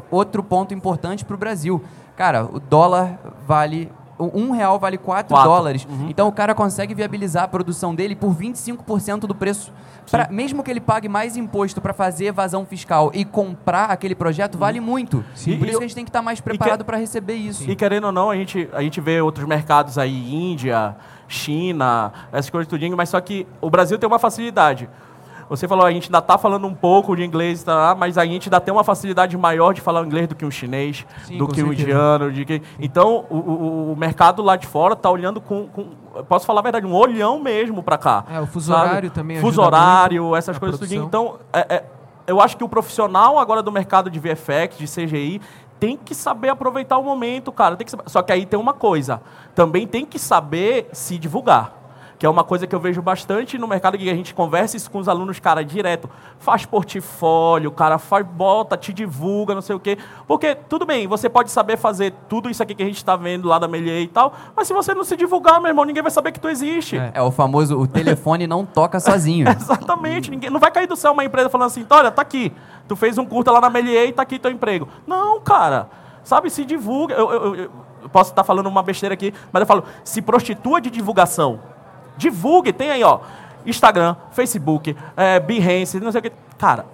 [0.10, 1.84] outro ponto importante pro Brasil.
[2.16, 3.92] Cara, o dólar vale.
[4.34, 5.50] Um real vale 4 Quatro.
[5.50, 5.88] dólares.
[6.10, 9.72] Então o cara consegue viabilizar a produção dele por 25% do preço.
[10.10, 14.58] Pra- mesmo que ele pague mais imposto para fazer evasão fiscal e comprar aquele projeto,
[14.58, 15.24] vale muito.
[15.34, 15.58] Sim.
[15.58, 17.70] Por E- isso que a gente tem que estar mais que- preparado para receber isso.
[17.70, 20.96] E querendo ou não, a gente, a gente vê outros mercados aí, Índia,
[21.28, 24.90] China, essas coisas tudinho, mas só que o Brasil tem uma facilidade.
[25.52, 28.48] Você falou, a gente ainda está falando um pouco de inglês, tá, mas a gente
[28.48, 31.62] ainda tem uma facilidade maior de falar inglês do que um chinês, Sim, do que
[31.62, 31.82] um certeza.
[31.90, 32.32] indiano.
[32.32, 32.62] De que...
[32.80, 35.90] Então, o, o- o mercado lá de fora está olhando com, com-
[36.30, 38.24] Posso falar a verdade, um olhão mesmo para cá.
[38.32, 38.90] É, o fuso sabe?
[38.90, 40.94] horário também Fuso horário, essas coisas tudo.
[40.94, 41.84] Então, é- é-
[42.28, 45.42] eu acho que o profissional agora do mercado de VFX, de CGI,
[45.82, 47.76] tem que saber aproveitar o momento, cara.
[47.76, 49.22] Tem que saber- Só que aí tem uma coisa.
[49.54, 51.81] Também tem que saber se divulgar.
[52.22, 54.92] Que é uma coisa que eu vejo bastante no mercado que a gente conversa isso
[54.92, 56.08] com os alunos, cara, direto.
[56.38, 59.98] Faz portfólio, cara, faz, bota, te divulga, não sei o quê.
[60.28, 63.48] Porque, tudo bem, você pode saber fazer tudo isso aqui que a gente está vendo
[63.48, 66.12] lá da Melier e tal, mas se você não se divulgar, meu irmão, ninguém vai
[66.12, 66.96] saber que tu existe.
[66.96, 67.10] É.
[67.16, 69.48] É o famoso, o telefone não toca sozinho.
[69.50, 70.30] Exatamente.
[70.30, 72.54] Ninguém, não vai cair do céu uma empresa falando assim, olha, tá aqui.
[72.88, 74.88] Tu fez um curta lá na Melier e tá aqui teu emprego.
[75.08, 75.90] Não, cara.
[76.24, 77.16] Sabe, se divulga.
[77.16, 77.72] Eu, eu- eu-
[78.04, 81.60] eu posso estar falando uma besteira aqui, mas eu falo, se prostitua de divulgação.
[82.22, 83.20] Divulgue, tem aí, ó.
[83.66, 86.32] Instagram, Facebook, é, Behance, não sei o que.
[86.58, 86.86] Cara,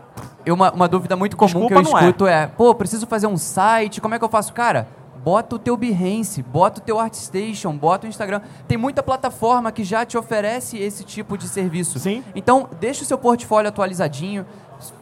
[0.48, 2.02] uma, uma dúvida muito comum Desculpa, que eu não é.
[2.02, 2.48] escuto é.
[2.48, 4.54] pô, preciso fazer um site, como é que eu faço?
[4.54, 4.88] Cara,
[5.24, 8.42] bota o teu Behance, bota o teu ArtStation, bota o Instagram.
[8.68, 12.00] Tem muita plataforma que já te oferece esse tipo de serviço.
[12.00, 12.24] Sim.
[12.34, 14.46] Então, deixa o seu portfólio atualizadinho,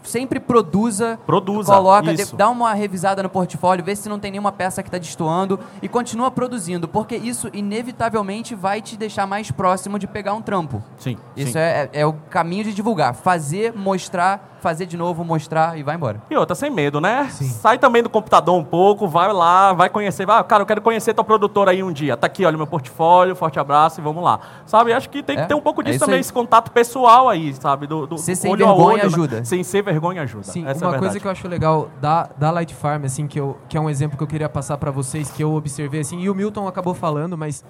[0.05, 1.19] sempre produza.
[1.25, 4.87] Produza, Coloca, de- dá uma revisada no portfólio, vê se não tem nenhuma peça que
[4.89, 10.33] está destoando e continua produzindo, porque isso inevitavelmente vai te deixar mais próximo de pegar
[10.33, 10.81] um trampo.
[10.97, 11.17] sim.
[11.35, 11.59] Isso sim.
[11.59, 13.13] é, é- é o caminho de divulgar.
[13.13, 16.21] Fazer, mostrar, fazer de novo, mostrar e vai embora.
[16.29, 17.27] E outra, sem medo, né?
[17.29, 17.45] Sim.
[17.49, 20.29] Sai também do computador um pouco, vai lá, vai conhecer.
[20.29, 22.17] Ah, cara, eu quero conhecer tua produtora aí um dia.
[22.17, 24.39] Tá aqui, olha meu portfólio, forte abraço e vamos lá.
[24.65, 24.91] Sabe?
[24.93, 26.21] Acho que tem É, que ter um pouco é disso isso também, aí.
[26.21, 27.85] esse contato pessoal aí, sabe?
[27.85, 29.05] Do, do Ser sem olho a vergonha olho, né?
[29.05, 29.45] ajuda.
[29.45, 30.43] Sem ser vergonha ajuda.
[30.43, 31.19] Sim, Essa é uma coisa verdade.
[31.19, 34.17] que eu acho legal da, da Light Farm, assim, que, eu, que é um exemplo
[34.17, 37.37] que eu queria passar pra vocês, que eu observei, assim, e o Milton acabou falando,
[37.37, 37.63] mas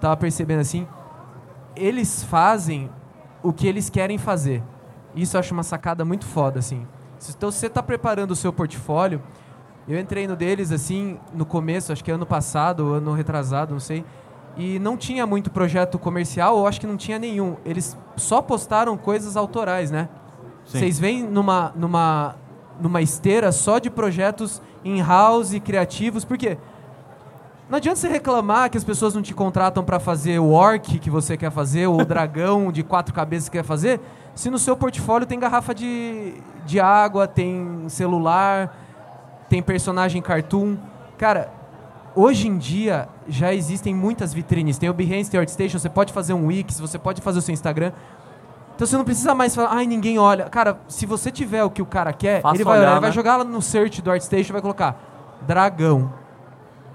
[0.00, 0.86] tava percebendo, assim,
[1.76, 2.90] eles fazem
[3.42, 4.62] o que eles querem fazer.
[5.14, 6.86] Isso eu acho uma sacada muito foda, assim.
[7.28, 9.22] Então, se você tá preparando o seu portfólio,
[9.86, 14.04] eu entrei no deles, assim, no começo, acho que ano passado, ano retrasado, não sei,
[14.56, 17.56] e não tinha muito projeto comercial, ou acho que não tinha nenhum.
[17.64, 20.08] Eles só postaram coisas autorais, né?
[20.64, 22.36] Vocês vêm numa, numa,
[22.80, 26.58] numa esteira só de projetos in-house e criativos, por quê?
[27.68, 31.08] Não adianta você reclamar que as pessoas não te contratam para fazer o orc que
[31.08, 34.00] você quer fazer, ou o dragão de quatro cabeças que quer fazer,
[34.34, 36.34] se no seu portfólio tem garrafa de,
[36.66, 38.76] de água, tem celular,
[39.48, 40.76] tem personagem cartoon.
[41.16, 41.52] Cara,
[42.14, 44.76] hoje em dia já existem muitas vitrines.
[44.76, 47.42] Tem o Behance, tem o ArtStation, você pode fazer um Wix, você pode fazer o
[47.42, 47.92] seu Instagram.
[48.74, 50.48] Então você não precisa mais falar, ai, ninguém olha.
[50.48, 53.00] Cara, se você tiver o que o cara quer, Faça ele vai olhar, olhar, ele
[53.00, 53.14] vai né?
[53.14, 54.96] jogar lá no search do ArtStation e vai colocar
[55.42, 56.12] dragão.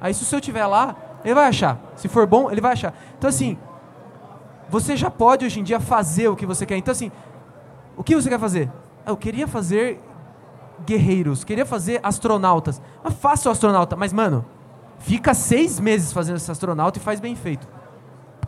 [0.02, 1.78] Aí se o seu tiver lá, ele vai achar.
[1.96, 2.94] Se for bom, ele vai achar.
[3.18, 3.58] Então assim,
[4.70, 6.76] você já pode hoje em dia fazer o que você quer.
[6.78, 7.12] Então assim,
[7.96, 8.70] o que você quer fazer?
[9.06, 10.00] Ah, Eu queria fazer
[10.86, 12.82] guerreiros, queria fazer astronautas.
[13.04, 13.96] Mas faça o astronauta.
[13.96, 14.46] Mas, mano,
[15.00, 17.68] fica seis meses fazendo esse astronauta e faz bem feito.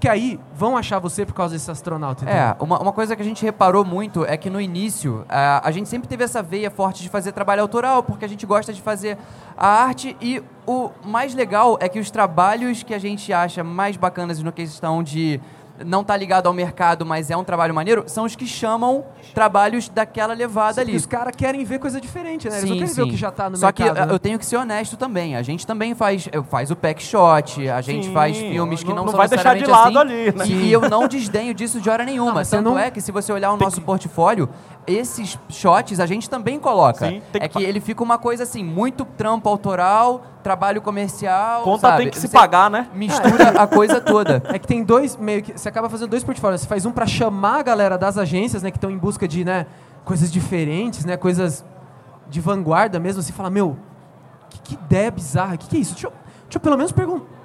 [0.01, 2.23] Porque aí vão achar você por causa desse astronauta.
[2.23, 2.41] entendeu?
[2.41, 5.69] É, uma, uma coisa que a gente reparou muito é que no início a, a
[5.69, 8.81] gente sempre teve essa veia forte de fazer trabalho autoral, porque a gente gosta de
[8.81, 9.15] fazer
[9.55, 13.95] a arte e o mais legal é que os trabalhos que a gente acha mais
[13.95, 15.39] bacanas no questão de
[15.85, 19.03] não tá ligado ao mercado, mas é um trabalho maneiro, são os que chamam
[19.33, 20.97] trabalhos daquela levada Só que ali.
[20.97, 22.57] os caras querem ver coisa diferente, né?
[22.57, 23.11] Eles não Sim, querem ver o sim.
[23.11, 23.95] que já tá no Só mercado.
[23.95, 24.13] que uh, né?
[24.13, 25.35] eu tenho que ser honesto também.
[25.35, 28.97] A gente também faz, faz o pack shot, a gente Sim, faz filmes que não-
[28.97, 30.45] não, não são vai deixar de lado assim, ali, né?
[30.47, 32.43] E, eu não desdenho disso de hora nenhuma.
[32.43, 34.49] você Tanto não- é que se você olhar o nosso portfólio,
[34.87, 37.07] esses shots a gente também coloca.
[37.07, 41.63] Sim, tem que é que ele fica uma coisa assim, muito trampo autoral, trabalho comercial.
[41.63, 41.97] Conta sabe?
[42.03, 42.87] tem que se Você pagar, né?
[42.93, 44.41] Mistura a coisa toda.
[44.51, 45.57] É que tem dois, meio que.
[45.57, 46.61] Você acaba fazendo dois portfólios.
[46.61, 48.71] Você faz um pra chamar a galera das agências, né?
[48.71, 49.65] Que estão em busca de, né?
[50.03, 51.15] Coisas diferentes, né?
[51.15, 51.63] Coisas
[52.27, 53.21] de vanguarda mesmo.
[53.21, 53.77] Você fala, meu,
[54.49, 55.57] que, que ideia bizarra.
[55.57, 55.93] Que que é isso?
[55.93, 56.13] Deixa eu,
[56.43, 56.93] deixa eu pelo menos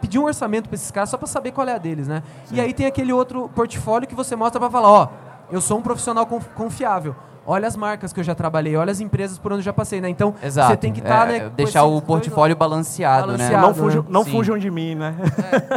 [0.00, 2.22] pedir um orçamento pra esses caras só pra saber qual é a deles, né?
[2.50, 5.08] E aí tem aquele outro portfólio que você mostra pra falar, ó,
[5.50, 7.14] eu sou um profissional conf- confiável.
[7.48, 10.00] Olha as marcas que eu já trabalhei, olha as empresas por onde eu já passei,
[10.00, 10.08] né?
[10.08, 10.68] Então, Exato.
[10.72, 11.40] você tem que estar, É, né?
[11.48, 13.48] com deixar o portfólio balanceado, né?
[13.50, 13.62] Balanceado.
[13.62, 13.74] Não, né?
[13.74, 14.30] fujam, não Sim.
[14.32, 15.14] fujam de mim, né?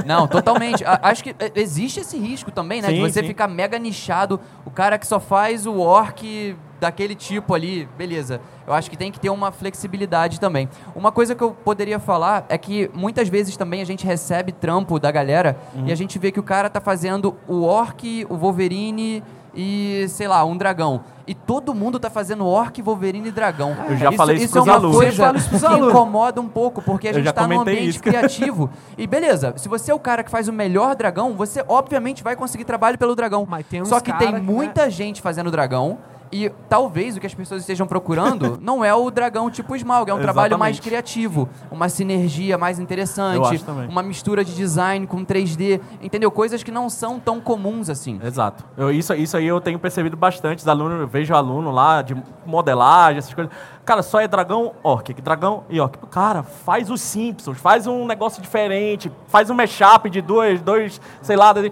[0.04, 0.84] Não, totalmente.
[0.84, 2.88] A- Acho que é, existe esse risco também, né?
[2.88, 3.28] de Sim, você sim.
[3.28, 8.42] ficar mega nichado, o cara que só faz o orc daquele tipo ali, beleza.
[8.66, 10.68] Eu acho que tem que ter uma flexibilidade também.
[10.96, 15.00] Uma coisa que eu poderia falar é que muitas vezes também a gente recebe trampo
[15.00, 15.86] da galera Uhum.
[15.88, 19.22] e a gente vê que o cara tá fazendo o orc, o Wolverine
[19.54, 21.02] e, sei lá, um dragão.
[21.28, 23.76] E todo mundo tá fazendo orc, Wolverine e dragão.
[23.88, 24.98] Eu já falei isso isso é uma alunos.
[24.98, 25.90] Coisa isso que alunos.
[25.90, 28.02] incomoda um pouco, porque a gente já tá num ambiente isso.
[28.02, 28.70] criativo.
[28.98, 32.36] E beleza, se você é o cara que faz o melhor dragão, você obviamente vai
[32.36, 33.46] conseguir trabalho pelo dragão.
[33.48, 34.42] Mas tem uns Só que tem que, né?
[34.42, 36.00] muita gente fazendo dragão
[36.32, 40.14] E talvez o que as pessoas estejam procurando não é o dragão tipo Smaug, é
[40.14, 40.82] um trabalho mais Exatamente.
[40.82, 46.30] criativo, uma sinergia mais interessante, uma mistura de design com 3D, entendeu?
[46.30, 48.20] Coisas que não são tão comuns assim.
[48.24, 48.64] Exato.
[48.78, 50.60] Eu, isso, isso aí eu tenho percebido bastante.
[50.60, 52.16] Os alunos, eu vejo aluno lá de
[52.46, 53.52] modelagem, essas coisas.
[53.90, 55.12] Cara, só é dragão, orc.
[55.14, 55.98] Dragão e orc.
[56.12, 61.36] Cara, faz os Simpsons, faz um negócio diferente, faz um mashup de dois, dois sei
[61.36, 61.72] lá, que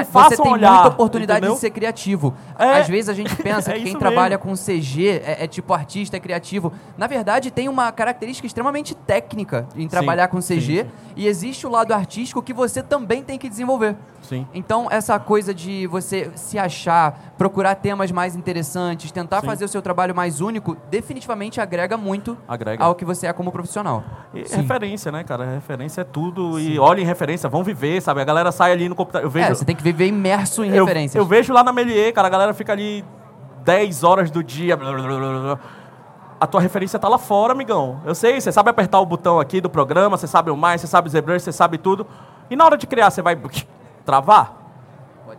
[0.00, 0.72] Ah, façam você tem olhar.
[0.74, 1.54] muita oportunidade entendeu?
[1.56, 2.32] de ser criativo.
[2.56, 2.78] É.
[2.78, 4.42] Às vezes a gente pensa É que quem isso trabalha mesmo.
[4.50, 6.72] com CG é, é tipo artista, é criativo.
[6.96, 10.60] Na verdade, tem uma característica extremamente técnica em trabalhar com CG.
[10.60, 10.90] sim, sim.
[11.16, 13.96] E existe o lado artístico que você também tem que desenvolver.
[14.22, 14.46] Sim.
[14.54, 19.46] Então, essa coisa de você se achar, procurar temas mais interessantes, tentar Sim.
[19.46, 22.82] fazer o seu trabalho mais único, definitivamente agrega muito Agrega.
[22.84, 24.02] ao que você é como profissional.
[24.44, 24.56] Sim.
[24.56, 25.44] referência, né, cara?
[25.44, 26.58] Referência é tudo.
[26.58, 28.20] E olhem referência, vão viver, sabe?
[28.20, 29.26] A galera sai ali no computador.
[29.26, 31.14] Eu vejo, É, você tem que viver imerso em eu, referências.
[31.20, 33.04] eu vejo lá na Melier, cara, a galera fica ali
[33.64, 34.76] 10 horas do dia.
[34.76, 35.58] blá, blá, blá.
[36.38, 38.00] A tua referência tá lá fora, amigão.
[38.04, 40.86] Eu sei, você sabe apertar o botão aqui do programa, você sabe o mais, você
[40.86, 42.06] sabe o ZBrush, você sabe tudo.
[42.50, 43.36] E na hora de criar, você vai
[44.04, 44.54] travar?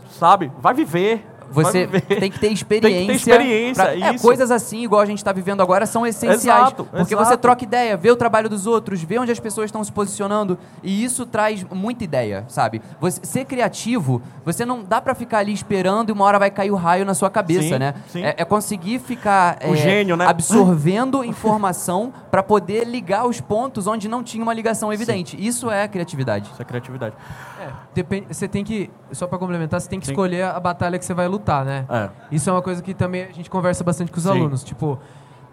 [0.09, 0.51] Sabe?
[0.59, 1.25] Vai viver.
[1.51, 2.97] Você tem que ter experiência.
[3.07, 6.05] Tem que ter experiência, pra- é, coisas assim, igual a gente está vivendo agora, são
[6.05, 6.43] essenciais.
[6.43, 7.29] Exato, porque exato.
[7.29, 10.57] você troca ideia, vê o trabalho dos outros, vê onde as pessoas estão se posicionando.
[10.83, 12.81] E isso traz muita ideia, sabe?
[12.99, 16.71] Você, ser criativo, você não dá pra ficar ali esperando e uma hora vai cair
[16.71, 17.93] o raio na sua cabeça, Sim, né?
[18.09, 18.23] sim.
[18.23, 20.25] É, é conseguir ficar O é, gênio, né?
[20.25, 25.37] absorvendo informação pra poder ligar os pontos onde não tinha uma ligação evidente.
[25.39, 26.49] Isso é criatividade.
[26.51, 27.15] Isso é criatividade.
[27.93, 30.11] Depende, você tem que, só pra complementar, você tem que Sim.
[30.11, 31.85] escolher a batalha que você vai lutar, né?
[31.89, 32.09] É.
[32.31, 34.29] Isso é uma coisa que também a gente conversa bastante com os Sim.
[34.29, 34.63] alunos.
[34.63, 34.99] Tipo,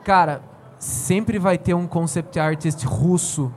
[0.05, 0.41] cara,
[0.79, 3.53] sempre vai ter um concept artist russo.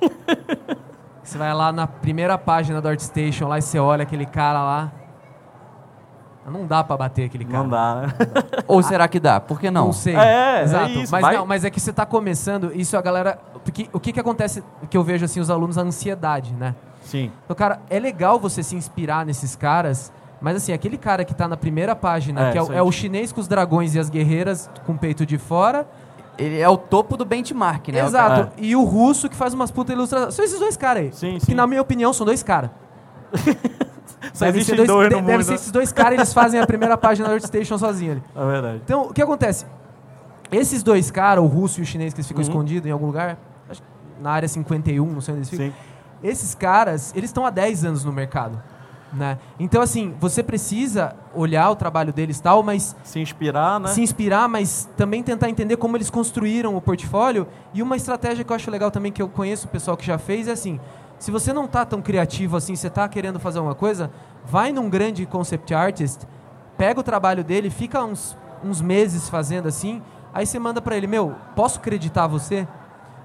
[1.22, 4.92] você vai lá na primeira página do ArtStation lá e você olha aquele cara lá.
[6.46, 7.58] Não dá pra bater aquele cara.
[7.62, 8.14] Não dá, né?
[8.66, 9.38] Ou será que dá?
[9.38, 9.86] Por que não?
[9.86, 10.16] Não sei.
[10.16, 10.90] É, é Exato.
[10.90, 13.38] isso, mas vai- não, mas é que você tá começando, isso a galera.
[13.62, 16.74] Porque, o que que acontece que eu vejo assim os alunos a ansiedade, né?
[17.02, 17.30] Sim.
[17.44, 21.46] Então, cara, é legal você se inspirar nesses caras, mas assim, aquele cara que tá
[21.46, 24.08] na primeira página, É, que é, o- é o chinês com os dragões e as
[24.10, 25.86] guerreiras com o peito de fora.
[26.38, 28.00] Ele é o topo do benchmark, né?
[28.00, 28.50] Exato.
[28.56, 28.64] É.
[28.64, 30.34] E o russo que faz umas puta ilustrações.
[30.34, 31.12] São esses dois caras aí.
[31.12, 31.54] Sim, Que sim.
[31.54, 32.70] na minha opinião são dois caras.
[34.34, 35.44] Só existem ser, dois, dois de- no deve mundo.
[35.44, 38.22] ser esses dois caras eles fazem a primeira página da ArtStation sozinho ali.
[38.36, 38.80] É verdade.
[38.84, 39.66] Então, o que acontece?
[40.52, 42.48] Esses dois caras, o russo e o chinês que eles ficam Uhum.
[42.48, 43.86] escondidos em algum lugar, acho que
[44.22, 45.66] na área 51, não sei onde eles ficam.
[45.66, 45.72] Sim.
[46.22, 48.62] Esses caras, eles estão há 10 anos no mercado.
[49.12, 49.38] Né?
[49.58, 53.88] Então, assim, você precisa olhar o trabalho deles e tal, mas Se inspirar, né?
[53.88, 57.46] se inspirar, mas também tentar entender como eles construíram o portfólio.
[57.74, 60.16] E uma estratégia que eu acho legal também, que eu conheço o pessoal que já
[60.16, 60.78] fez, é assim:
[61.18, 64.10] se você não tá tão criativo assim, você tá querendo fazer uma coisa,
[64.44, 66.26] vai num grande concept artist,
[66.78, 70.00] pega o trabalho dele, fica uns, uns meses fazendo assim,
[70.32, 72.66] aí você manda pra ele: Meu, posso acreditar você?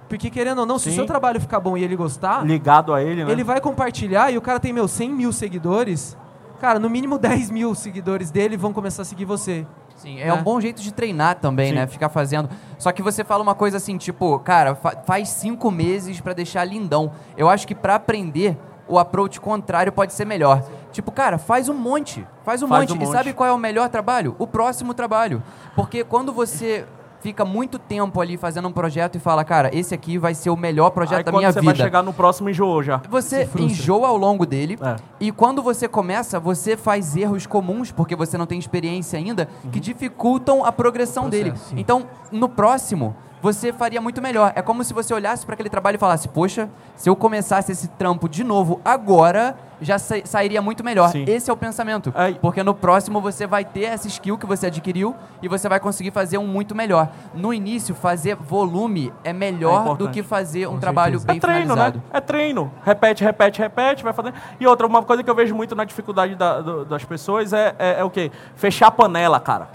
[0.09, 3.01] Porque querendo ou não, se o seu trabalho ficar bom e ele gostar, Ligado a
[3.01, 3.31] ele, né?
[3.31, 6.15] ele vai compartilhar e o cara tem, meu, 100 mil seguidores.
[6.61, 9.65] Cara, no mínimo 10 mil seguidores dele vão começar a seguir você.
[9.95, 10.33] Sim, é né?
[10.33, 11.75] um bom jeito de treinar também, Sim.
[11.75, 11.87] né?
[11.87, 12.49] Ficar fazendo.
[12.77, 16.63] Só que você fala uma coisa assim, tipo, cara, fa- faz cinco meses pra deixar
[16.65, 17.11] lindão.
[17.37, 20.63] Eu acho que pra aprender, o approach contrário pode ser melhor.
[20.91, 22.25] Tipo, cara, faz um monte.
[22.43, 22.93] Faz um, Faz monte.
[22.93, 23.11] um E monte.
[23.15, 24.35] sabe qual é o melhor trabalho?
[24.37, 25.41] O próximo trabalho.
[25.75, 26.85] Porque quando você
[27.25, 30.55] fica muito tempo ali fazendo um projeto e fala, cara, esse aqui vai ser o
[30.55, 31.73] melhor projeto Aí da minha você vida.
[31.73, 33.01] vai chegar no próximo enjoou já.
[33.09, 34.95] Você enjoa ao longo dele É.
[35.19, 39.79] e quando você começa, você faz erros comuns, porque você não tem experiência ainda, que
[39.79, 41.49] dificultam a progressão dele.
[41.49, 41.79] Processo, sim.
[41.79, 44.51] Então, no próximo, você faria muito melhor.
[44.55, 47.87] É como se você olhasse para aquele trabalho e falasse: Poxa, se eu começasse esse
[47.89, 51.09] trampo de novo agora, já sa- sairia muito melhor.
[51.09, 51.25] Sim.
[51.27, 52.11] Esse é o pensamento.
[52.15, 52.31] É.
[52.33, 56.11] Porque no próximo você vai ter essa skill que você adquiriu e você vai conseguir
[56.11, 57.09] fazer um muito melhor.
[57.35, 60.13] No início, fazer volume é melhor do importante.
[60.13, 61.27] que fazer um Com trabalho certeza.
[61.27, 61.97] bem É treino, finalizado.
[61.99, 62.03] né?
[62.13, 62.71] É treino.
[62.83, 64.33] Repete, repete, repete, vai fazendo.
[64.59, 67.75] E outra, uma coisa que eu vejo muito na dificuldade da- do- das pessoas é,
[67.77, 68.31] é, é o quê?
[68.55, 69.67] Fechar a panela, cara.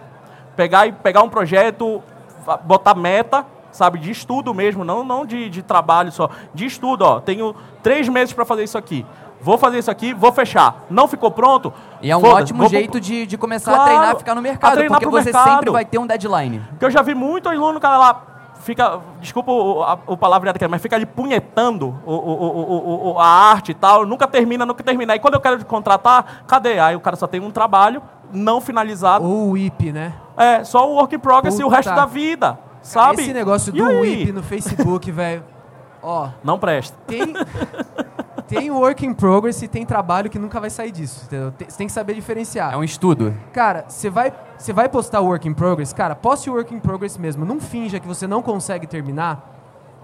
[0.57, 2.03] Pegar e pegar um projeto,
[2.65, 6.29] botar meta, sabe, de estudo mesmo, não, não de, de trabalho só.
[6.55, 7.21] De estudo, ó.
[7.21, 9.05] Tenho três meses para fazer isso aqui.
[9.43, 10.85] Vou fazer isso aqui, vou fechar.
[10.91, 11.73] Não ficou pronto?
[12.03, 14.43] E é um ótimo pro- jeito de, de começar a Claro, treinar, ficar no a
[14.43, 15.51] mercado, porque você mercado.
[15.55, 16.61] sempre vai ter um deadline.
[16.71, 18.23] Porque eu já vi muito aluno, cara, lá
[18.61, 23.19] fica, desculpa o, a- o palavreado que é, mas fica ali punhetando o, o- o-
[23.19, 25.17] a arte e tal, nunca termina, nunca termina.
[25.17, 26.79] E quando eu quero contratar, cadê?
[26.79, 29.25] Aí o cara só tem um trabalho não finalizado.
[29.25, 30.13] Ou o IP, né?
[30.41, 31.77] É, só o work in progress e o Puta.
[31.77, 33.23] resto da vida, sabe?
[33.23, 33.85] Esse negócio do?
[33.85, 35.45] WIP no Facebook, velho.
[36.03, 36.97] Ó, Não presta.
[37.07, 37.35] tem.
[38.49, 41.25] tem work in progress e tem trabalho que nunca vai sair disso.
[41.27, 41.53] entendeu?
[41.53, 42.73] Tem- Você tem que saber diferenciar.
[42.73, 43.35] É um estudo.
[43.53, 45.93] Cara, você vai, você vai postar o work in progress?
[45.93, 47.45] Cara, poste o work in progress mesmo.
[47.45, 49.49] Não finja que você não consegue terminar.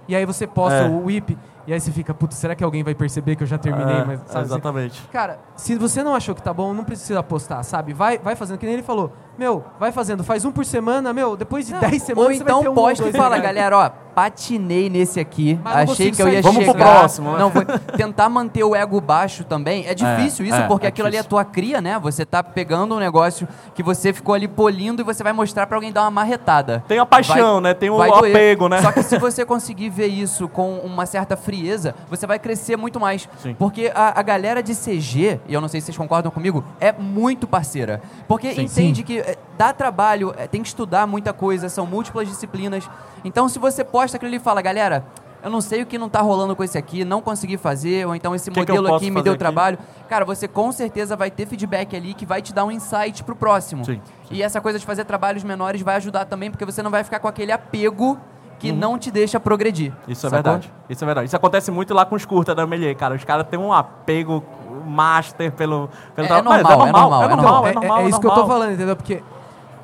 [0.07, 0.89] E aí você posta É.
[0.89, 1.37] o whip.
[1.67, 3.97] E aí você fica, putz, será que alguém vai perceber que eu já terminei?
[3.97, 4.41] É, Mas, sabe, assim?
[4.53, 5.03] exatamente.
[5.11, 7.93] Cara, se você não achou que tá bom, não precisa postar, sabe?
[7.93, 9.13] Vai, vai fazendo, que nem ele falou.
[9.39, 12.53] Meu, vai fazendo, faz um por semana, meu, depois de 10 semanas Ou você vai
[12.59, 13.55] então um posta ou e fala, legais.
[13.55, 16.43] galera, ó, patinei nesse aqui, Mas achei que eu ia sair.
[16.43, 16.99] Vamos pro chegar.
[17.01, 17.39] próximo, né?
[17.39, 17.63] Não, vou
[17.99, 19.87] tentar manter o ego baixo também.
[19.87, 21.29] É difícil isso, é, porque é aquilo ali é difícil.
[21.29, 21.99] tua cria, né?
[21.99, 25.77] Você tá pegando um negócio que você ficou ali polindo e você vai mostrar pra
[25.77, 26.83] alguém dar uma marretada.
[26.89, 27.75] Tem a paixão, né?
[27.75, 28.81] Tem o vai apego, né?
[28.81, 32.99] Só que se você conseguir ver isso com uma certa frieza, você vai crescer muito
[32.99, 33.29] mais.
[33.43, 33.55] Sim.
[33.59, 36.91] Porque a, a galera de CG, e eu não sei se vocês concordam comigo, é
[36.91, 38.01] muito parceira.
[38.27, 38.63] Porque Sim.
[38.63, 42.89] entende que eh, dá trabalho, eh, tem que estudar muita coisa, são múltiplas disciplinas.
[43.25, 45.05] Então, se você posta aquilo ali e fala, galera,
[45.43, 48.15] eu não sei o que não tá rolando com esse aqui, não consegui fazer, ou
[48.15, 49.39] então esse Que que modelo posso aqui me deu aqui?
[49.39, 49.79] trabalho.
[50.09, 53.37] Cara, você com certeza vai ter feedback ali que vai te dar um insight pro
[53.37, 53.85] próximo.
[53.85, 57.05] Sim, E essa coisa de fazer trabalhos menores vai ajudar também, porque você não vai
[57.05, 58.19] ficar com aquele apego
[58.59, 59.91] que não te deixa progredir.
[59.93, 60.13] Uhum.
[60.13, 60.43] Isso é sacou?
[60.43, 60.73] verdade.
[60.89, 61.27] Isso é verdade.
[61.27, 63.15] Isso acontece muito lá com os curtas da Melier, cara.
[63.15, 64.43] Os caras têm um apego
[64.87, 66.63] master pelo, pelo É trabalho.
[66.63, 67.67] normal, Mas é normal, é é normal, normal.
[67.67, 67.99] é é, normal.
[67.99, 68.57] é isso é que eu tô normal.
[68.59, 68.97] falando, entendeu?
[68.97, 69.23] Porque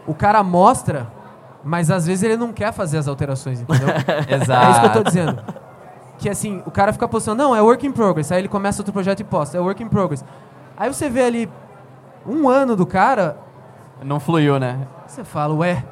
[0.06, 1.06] o cara mostra,
[1.64, 3.88] mas às vezes ele não quer fazer as alterações, entendeu?
[4.28, 4.66] Exato.
[4.66, 5.42] É isso que eu tô dizendo.
[6.18, 8.30] Que assim, o cara fica postando, não, é work in progress.
[8.32, 10.24] Aí ele começa outro projeto e posta, é work in progress.
[10.76, 11.50] Aí você vê ali
[12.26, 13.36] um ano do cara,
[14.04, 14.86] Não fluiu, né?
[15.06, 15.84] você fala, ué.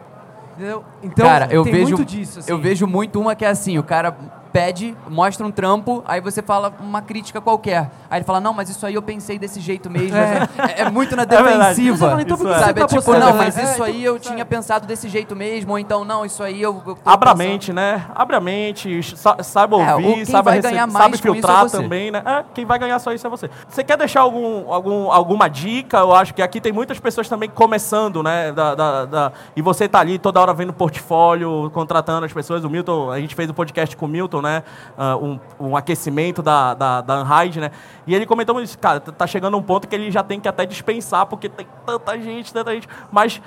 [0.54, 0.84] Entendeu?
[1.02, 2.38] Então, Cara, eu tem vejo, muito disso.
[2.40, 2.50] Assim.
[2.50, 4.14] eu vejo muito uma que é assim, o cara
[4.52, 7.90] pede, mostra um trampo, aí você fala uma crítica qualquer.
[8.10, 10.16] Aí ele fala, não, mas isso aí eu pensei desse jeito mesmo.
[10.16, 10.48] É.
[10.76, 11.58] É, é muito na verdade.
[11.58, 12.08] defensiva.
[12.08, 12.58] Fala, então Isso você é.
[12.58, 14.26] Sabe, tá é tipo, postando, não, mas É, isso aí eu sabe?
[14.26, 16.82] tinha pensado desse jeito mesmo, ou então, não, isso aí eu...
[16.86, 18.06] eu Abra a mente, né?
[18.14, 21.18] Abre a mente, sa- saiba É, o- ouvir, quem saiba, vai rece- ganhar mais sabe
[21.18, 22.22] filtrar é também, né?
[22.24, 23.48] É, quem vai ganhar só isso é você.
[23.68, 25.98] Você quer deixar algum, algum, alguma dica?
[25.98, 28.52] Eu acho que aqui tem muitas pessoas também começando, né?
[28.52, 32.64] Da, da- da- e você tá ali toda hora vendo portfólio, contratando as pessoas.
[32.64, 34.62] O Milton, a gente fez um podcast com o Milton, né?
[34.96, 37.70] Ah, um, um aquecimento da, da, da Unhide, né?
[38.06, 40.64] E ele comentou isso, cara, tá chegando um ponto que ele já tem que até
[40.66, 42.88] dispensar, porque tem tanta gente, tanta gente.
[43.10, 43.40] Mas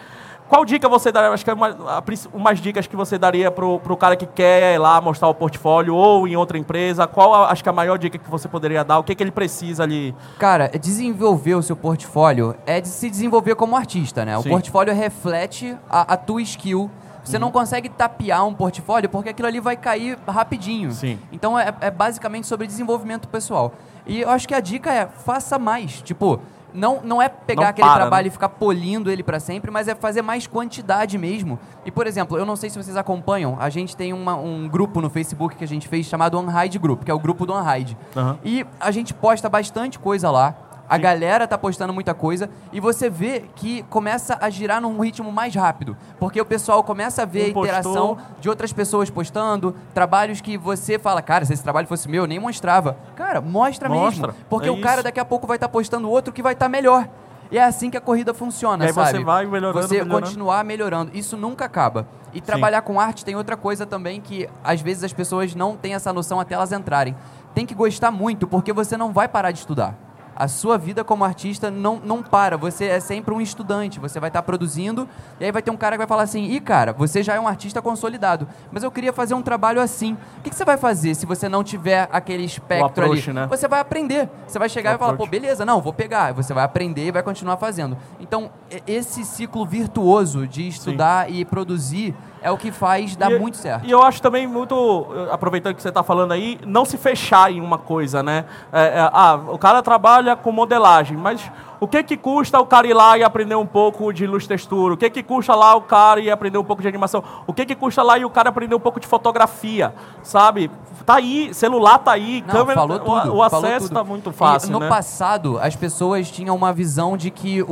[0.47, 1.31] qual dica você daria?
[1.31, 2.03] Acho que é uma, a
[2.33, 5.95] umas dicas que você daria pro, pro cara que quer ir lá mostrar o portfólio
[5.95, 7.07] ou em outra empresa.
[7.07, 8.99] Qual a- acho que é a maior dica que você poderia dar?
[8.99, 10.13] O que, que ele precisa ali?
[10.37, 14.37] Cara, desenvolver o seu portfólio é de se desenvolver como artista, né?
[14.37, 14.49] O Sim.
[14.49, 16.91] portfólio reflete a, a tua skill.
[17.23, 17.41] Você Uhum.
[17.41, 20.91] não consegue tapear um portfólio porque aquilo ali vai cair rapidinho.
[20.91, 21.17] Sim.
[21.31, 23.73] Então é, é basicamente sobre desenvolvimento pessoal.
[24.05, 26.01] E eu acho que a dica é faça mais.
[26.01, 26.39] Tipo,
[26.73, 28.27] não, não é pegar Não aquele para, trabalho né?
[28.29, 31.59] e ficar polindo ele pra sempre, mas é fazer mais quantidade mesmo.
[31.85, 34.99] E, por exemplo, eu não sei se vocês acompanham, a gente tem uma- um grupo
[34.99, 37.95] no Facebook que a gente fez chamado Unhide Group, que é o grupo do Unhide.
[38.17, 38.39] Aham.
[38.43, 40.55] E a gente posta bastante coisa lá.
[40.87, 45.31] A galera tá postando muita coisa e você vê que começa a girar num ritmo
[45.31, 45.95] mais rápido.
[46.19, 50.57] Porque o pessoal começa a ver Um a interação de outras pessoas postando, trabalhos que
[50.57, 52.97] você fala, cara, se esse trabalho fosse meu, eu nem mostrava.
[53.15, 54.41] Cara, mostra, Mostra, mesmo.
[54.49, 55.03] Porque é o cara isso.
[55.03, 57.07] daqui a pouco vai estar postando outro que vai estar melhor.
[57.49, 59.23] E é assim que a corrida funciona, E aí você sabe?
[59.23, 60.25] vai melhorando, Você melhorando.
[60.25, 61.11] continuar melhorando.
[61.13, 62.07] Isso nunca acaba.
[62.33, 65.93] E trabalhar com arte tem outra coisa também que às vezes as pessoas não têm
[65.93, 67.15] essa noção até elas entrarem.
[67.53, 69.95] Tem que gostar muito, porque você não vai parar de estudar.
[70.35, 74.29] A sua vida como artista não, não para, você é sempre um estudante, você vai
[74.29, 75.07] estar produzindo,
[75.39, 77.39] e aí vai ter um cara que vai falar assim: ih, cara, você já é
[77.39, 80.13] um artista consolidado, mas eu queria fazer um trabalho assim.
[80.39, 83.39] O que, que você vai fazer se você não tiver aquele espectro approach, ali?
[83.39, 83.47] né?
[83.47, 84.29] Você vai aprender.
[84.47, 85.41] Você vai chegar O e falar, pô, approach.
[85.41, 86.33] beleza, não, vou pegar.
[86.33, 87.97] Você vai aprender e vai continuar fazendo.
[88.19, 88.49] Então,
[88.87, 93.85] esse ciclo virtuoso de estudar e produzir é o que faz dar E- muito certo.
[93.85, 97.61] E eu acho também muito, aproveitando que você está falando aí, não se fechar em
[97.61, 98.45] uma coisa, né?
[98.71, 101.49] É, é, ah, o cara trabalha com modelagem, mas
[101.83, 104.47] o que que custa o cara ir lá e aprender um pouco de luz e
[104.47, 104.93] textura?
[104.93, 107.23] O que que custa lá o cara ir aprender um pouco de animação?
[107.45, 110.71] O que que custa lá e o cara aprender um pouco de fotografia, sabe?
[111.05, 113.35] Tá aí, celular tá aí, Não, câmera, falou o- tudo.
[113.35, 113.93] o, falou acesso tudo.
[113.97, 114.87] tá muito E fácil, no né?
[114.87, 117.67] passado, as pessoas tinham uma visão de que o,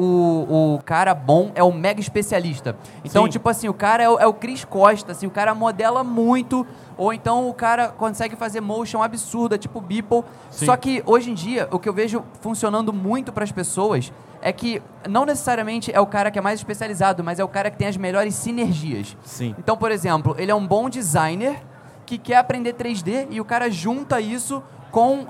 [0.75, 2.75] o cara bom é o mega especialista.
[3.05, 3.29] Então, Sim.
[3.29, 6.67] tipo assim, o cara é o, é o Cris Costa, assim, o cara modela muito,
[7.01, 10.23] ou então o cara consegue fazer motion absurda, tipo Beeple.
[10.51, 10.67] Sim.
[10.67, 14.53] Só que hoje em dia, o que eu vejo funcionando muito para as pessoas é
[14.53, 14.79] que
[15.09, 17.87] não necessariamente é o cara que é mais especializado, mas é o cara que tem
[17.87, 19.17] as melhores sinergias.
[19.25, 19.55] Sim.
[19.57, 21.63] Então, por exemplo, ele é um bom designer
[22.05, 24.61] que quer aprender 3D e o cara junta isso
[24.91, 25.25] com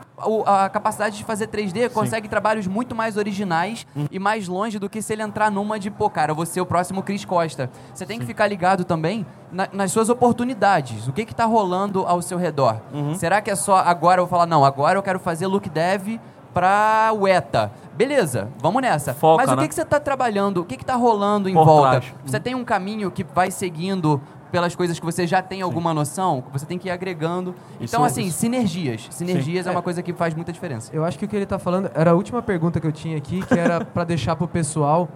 [0.45, 5.01] a capacidade de fazer 3D, consegue trabalhos muito mais originais e mais longe do que
[5.01, 7.69] se ele entrar numa de, pô, cara, você é o próximo Cris Costa.
[7.93, 11.07] Você tem que ficar ligado também na- nas suas oportunidades.
[11.07, 12.77] O que que tá rolando ao seu redor?
[13.15, 16.17] Será que é só agora eu vou falar, não, agora eu quero fazer look dev
[16.53, 17.71] pra UETA.
[17.93, 19.13] Beleza, vamos nessa.
[19.13, 19.61] Foca, Mas o né?
[19.63, 20.57] que, que você tá trabalhando?
[20.61, 21.89] O que que tá rolando em Por volta?
[22.01, 22.13] trás.
[22.25, 24.19] Você tem um caminho que vai seguindo
[24.51, 27.55] pelas coisas que você já tem alguma noção, você tem que ir agregando.
[27.75, 28.37] Então, Isso- assim, isso.
[28.39, 29.07] sinergias.
[29.09, 29.69] Sinergias é.
[29.69, 29.71] É.
[29.71, 30.91] uma coisa que faz muita diferença.
[30.93, 33.17] Eu acho que o que ele está falando era a última pergunta que eu tinha
[33.17, 35.07] aqui, que era para deixar para o pessoal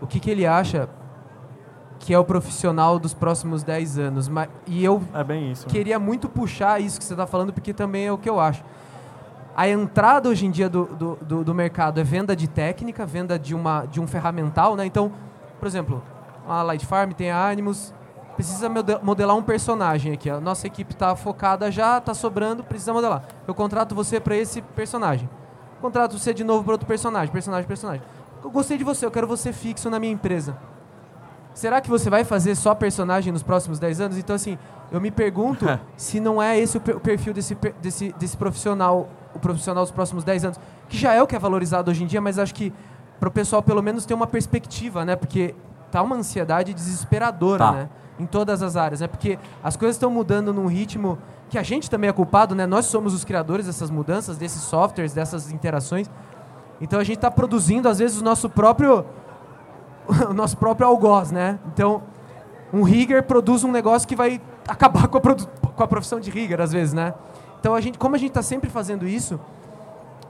[0.00, 0.88] o que, que ele acha
[2.00, 4.30] que é o profissional dos próximos 10 anos.
[4.66, 5.66] E eu É bem isso.
[5.66, 8.62] queria muito puxar isso que você está falando, porque também é o que eu acho.
[9.56, 13.38] A entrada hoje em dia do, do, do, do mercado é venda de técnica, venda
[13.38, 14.84] de, uma, de um ferramental, né?
[14.84, 15.12] Então,
[15.60, 16.02] por exemplo,
[16.46, 17.94] a Light Farm tem a Animus,
[18.34, 20.28] precisa mode- modelar um personagem aqui.
[20.30, 23.22] A nossa equipe está focada já, está sobrando, precisa modelar.
[23.46, 25.28] Eu contrato você para esse personagem.
[25.80, 28.02] Contrato você de novo para outro personagem, personagem, personagem.
[28.42, 30.56] Eu gostei de você, eu quero você fixo na minha empresa.
[31.54, 34.18] Será que você vai fazer só personagem nos próximos 10 anos?
[34.18, 34.58] Então, assim,
[34.90, 35.64] eu me pergunto
[35.96, 39.92] se não é esse o per- o perfil desse, desse, desse profissional, o profissional dos
[39.92, 42.54] próximos 10 anos, que já é o que é valorizado hoje em dia, mas acho
[42.54, 42.72] que
[43.20, 45.14] para o pessoal pelo menos ter uma perspectiva, né?
[45.14, 45.54] Porque
[45.92, 47.72] tá uma ansiedade desesperadora, Tá.
[47.72, 47.88] né?
[48.18, 49.08] Em todas as áreas, né?
[49.08, 52.66] Porque as coisas estão mudando num ritmo que a gente também é culpado, né?
[52.66, 56.08] Nós somos os criadores dessas mudanças, desses softwares, dessas interações.
[56.80, 59.04] Então a gente está produzindo, às vezes, o nosso próprio
[60.28, 61.58] o nosso próprio algoz, né?
[61.72, 62.02] Então,
[62.72, 66.60] um rigger produz um negócio que vai acabar com a, com a profissão de rigger,
[66.60, 67.14] às vezes, né?
[67.58, 69.40] Então, a gente, como a gente está sempre fazendo isso,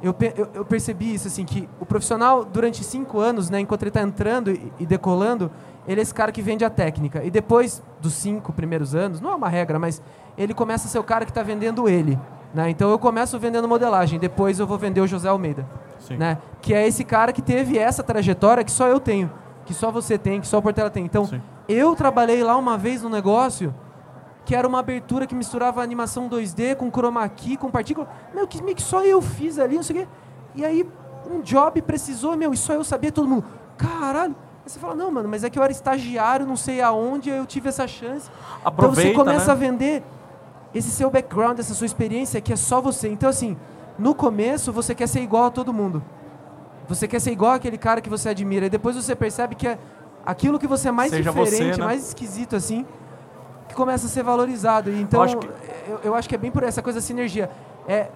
[0.04, 3.88] eu, eu, eu percebi isso, assim, que o profissional, durante cinco anos, né, enquanto ele
[3.88, 5.50] está entrando e, e decolando,
[5.88, 7.24] ele é esse cara que vende a técnica.
[7.24, 10.02] E depois dos cinco primeiros anos, não é uma regra, mas
[10.36, 12.18] ele começa a ser o cara que está vendendo ele.
[12.52, 12.70] Né?
[12.70, 15.66] Então, eu começo vendendo modelagem, depois eu vou vender o José Almeida
[15.98, 16.16] Sim.
[16.16, 16.38] né?
[16.60, 19.30] Que é esse cara que teve essa trajetória que só eu tenho,
[19.64, 21.04] que só você tem, que só o Portela tem.
[21.04, 21.40] Então, Sim.
[21.68, 23.74] eu trabalhei lá uma vez num negócio
[24.44, 28.08] que era uma abertura que misturava animação 2D com chroma key, com partícula.
[28.34, 30.08] Meu, que meio que só eu fiz ali, não sei o quê.
[30.54, 30.88] E aí,
[31.30, 33.44] um job precisou, meu, e só eu sabia, todo mundo,
[33.76, 34.36] caralho.
[34.64, 37.46] Aí você fala, não, mano, mas é que eu era estagiário, não sei aonde, eu
[37.46, 38.30] tive essa chance.
[38.64, 39.52] Aproveita, então você começa né?
[39.52, 40.02] a vender
[40.74, 43.08] esse seu background, essa sua experiência que é só você.
[43.08, 43.56] Então, assim,
[43.98, 46.02] no começo você quer ser igual a todo mundo.
[46.88, 48.66] Você quer ser igual aquele cara que você admira.
[48.66, 49.78] E depois você percebe que é
[50.24, 51.84] aquilo que você é mais Seja diferente, você, né?
[51.84, 52.84] mais esquisito, assim,
[53.74, 54.90] que começa a ser valorizado.
[54.90, 55.48] E Então, eu acho que-
[55.88, 57.50] eu, eu acho que é bem por essa coisa da sinergia.
[57.86, 58.08] É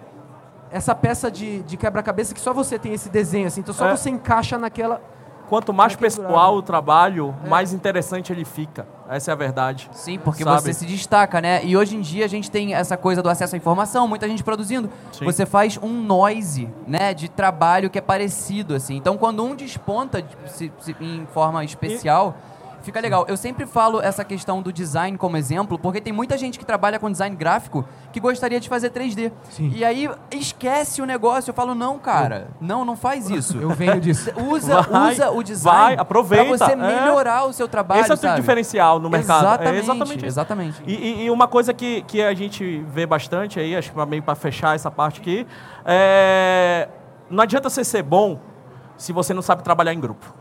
[0.71, 3.61] essa peça de, de quebra-cabeça que só você tem esse desenho, assim.
[3.61, 3.97] Então, só É.
[3.97, 5.01] você encaixa naquela...
[5.49, 7.49] Quanto mais pessoal o trabalho, É.
[7.49, 8.87] mais interessante ele fica.
[9.09, 9.89] Essa é a verdade.
[9.95, 10.61] Sim, porque Sabe?
[10.61, 11.65] você se destaca, né?
[11.65, 14.45] E hoje em dia a gente tem essa coisa do acesso à informação, muita gente
[14.45, 14.91] produzindo.
[15.11, 15.25] Sim.
[15.25, 18.97] Você faz um noise, né, de trabalho que é parecido, assim.
[18.97, 22.37] Então, quando um desponta de- se- se- em forma especial,
[22.83, 23.25] fica legal.
[23.29, 26.99] Eu sempre falo essa questão do design como exemplo, porque tem muita gente que trabalha
[26.99, 29.33] com design gráfico que gostaria de fazer 3D.
[29.51, 29.73] Sim.
[29.75, 31.51] E aí esquece o negócio.
[31.51, 33.59] Eu falo, não, cara, não, não faz isso.
[33.59, 34.31] Eu venho disso.
[34.51, 36.77] Usa, Vai, usa o design vai, aproveita, pra você é.
[36.77, 38.41] melhorar o seu trabalho, Esse é o sabe?
[38.41, 39.41] diferencial no mercado.
[39.45, 40.83] Exatamente, É exatamente exatamente.
[40.87, 44.35] E, e- uma coisa que, que a gente vê bastante aí, acho que meio para
[44.35, 45.47] fechar essa parte aqui,
[45.85, 46.89] é...
[47.31, 48.41] não adianta você ser bom
[48.97, 50.38] se você não sabe trabalhar em grupo.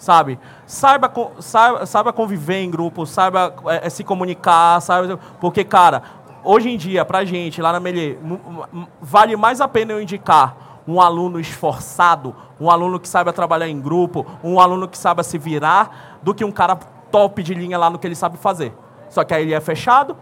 [0.00, 0.40] Sabe?
[0.64, 5.18] Saiba, saiba, saiba conviver em grupo, saiba é, é, se comunicar, sabe?
[5.38, 6.02] Porque, cara,
[6.42, 7.78] hoje em dia, pra gente, lá na
[8.22, 13.68] mu- vale mais a pena eu indicar um aluno esforçado, um aluno que saiba trabalhar
[13.68, 16.76] em grupo, um aluno que saiba se virar, do que um cara
[17.12, 18.74] top de linha lá no que ele sabe fazer.
[19.10, 20.16] Só que aí ele é fechado,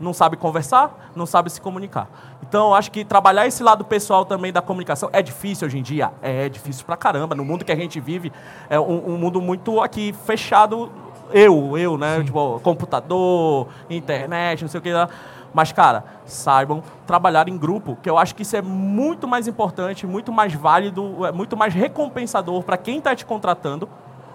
[0.00, 2.08] não sabe conversar, não sabe se comunicar.
[2.42, 5.82] Então, eu acho que trabalhar esse lado pessoal também da comunicação é difícil hoje em
[5.82, 6.12] dia.
[6.22, 7.34] É, é difícil pra caramba.
[7.34, 8.32] No mundo que a gente vive,
[8.70, 10.90] é um, um mundo muito aqui fechado.
[11.30, 12.22] Eu, eu, né?
[12.24, 15.08] Tipo, computador, internet, não sei o que lá.
[15.52, 20.06] Mas, cara, saibam trabalhar em grupo, que eu acho que isso é muito mais importante,
[20.06, 23.88] muito mais válido, é muito mais recompensador para quem está te contratando,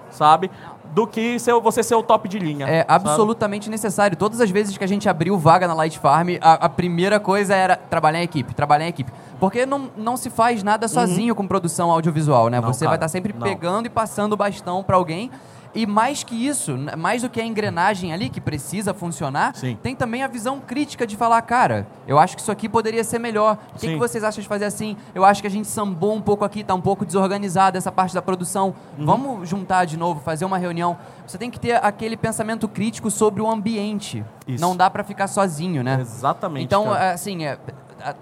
[0.10, 0.50] sabe?
[0.94, 2.68] Do que ser, você ser o top de linha.
[2.68, 2.86] É sabe?
[2.88, 4.16] absolutamente necessário.
[4.16, 7.56] Todas as vezes que a gente abriu vaga na Light Farm, a, a primeira coisa
[7.56, 9.12] era trabalhar em equipe, trabalhar em equipe.
[9.40, 12.60] Porque não, não se faz nada sozinho com produção audiovisual, né?
[12.60, 12.66] Uhum.
[12.66, 13.42] Não, Você vai cara, estar sempre não.
[13.42, 15.32] pegando e passando o bastão para alguém.
[15.76, 19.78] E mais que isso, mais do que a engrenagem ali que precisa funcionar, Sim.
[19.82, 23.18] tem também a visão crítica de falar, cara, eu acho que isso aqui poderia ser
[23.18, 23.58] melhor.
[23.76, 24.96] O que, que vocês acham de fazer assim?
[25.16, 28.14] Eu acho que a gente sambou um pouco aqui, tá um pouco desorganizado essa parte
[28.14, 28.76] da produção.
[28.98, 29.06] Uhum.
[29.06, 30.96] Vamos juntar de novo, fazer uma reunião.
[31.26, 34.24] Você tem que ter aquele pensamento crítico sobre o ambiente.
[34.48, 34.62] Isso.
[34.62, 35.98] Não dá pra ficar sozinho, né?
[36.00, 36.66] Exatamente.
[36.66, 37.14] Então, cara.
[37.14, 37.58] assim, é,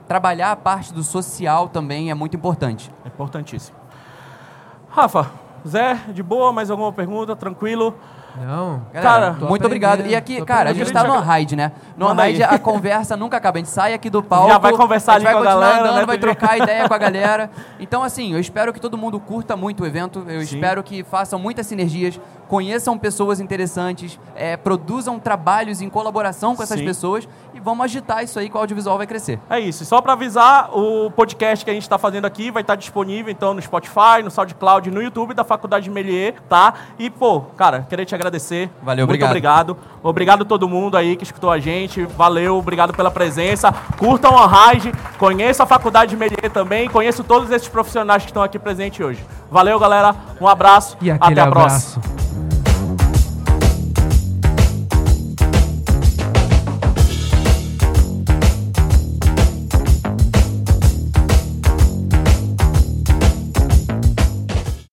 [0.08, 2.92] trabalhar a parte do social também é muito importante.
[3.04, 3.76] É importantíssimo.
[4.90, 5.32] Rafa,
[5.68, 7.36] Zé, de boa, mais alguma pergunta?
[7.36, 7.96] Tranquilo?
[8.40, 8.82] Não.
[8.94, 10.06] Cara, muito obrigado.
[10.06, 11.72] E aqui, cara, a gente tá no Raid, né?
[11.98, 12.56] No Manda Raid aí.
[12.56, 13.58] a conversa nunca acaba.
[13.58, 14.48] A gente sai aqui do palco.
[14.50, 16.58] Já vai conversar a gente ali vai com a continuar galera, andando, né, vai trocar
[16.58, 17.50] ideia com a galera.
[17.80, 20.24] Então, assim, eu espero que todo mundo curta muito o evento.
[20.28, 20.56] Eu Sim.
[20.56, 22.20] espero que façam muitas sinergias,
[22.52, 26.86] conheçam pessoas interessantes, é, produzam trabalhos em colaboração com essas Sim.
[26.86, 29.40] pessoas e vamos agitar isso aí que o audiovisual vai crescer.
[29.50, 29.86] É isso.
[29.86, 33.54] Só para avisar, o podcast que a gente está fazendo aqui vai estar disponível então
[33.54, 36.74] no Spotify, no SoundCloud, no YouTube da Faculdade de Melier, tá?
[37.00, 38.70] E pô, cara, queria te agradecer.
[38.84, 39.30] Valeu, Muito obrigado.
[39.30, 39.78] obrigado.
[40.04, 42.04] Obrigado a todo mundo aí que escutou a gente.
[42.04, 43.72] Valeu, obrigado pela presença.
[43.98, 48.44] Curtam a Raid, conheçam a Faculdade de Melier também, conheço todos esses profissionais que estão
[48.44, 49.26] aqui presentes hoje.
[49.50, 50.14] Valeu, galera.
[50.42, 50.98] Um abraço.
[51.00, 51.98] E Até a abraço.
[52.02, 52.31] próxima.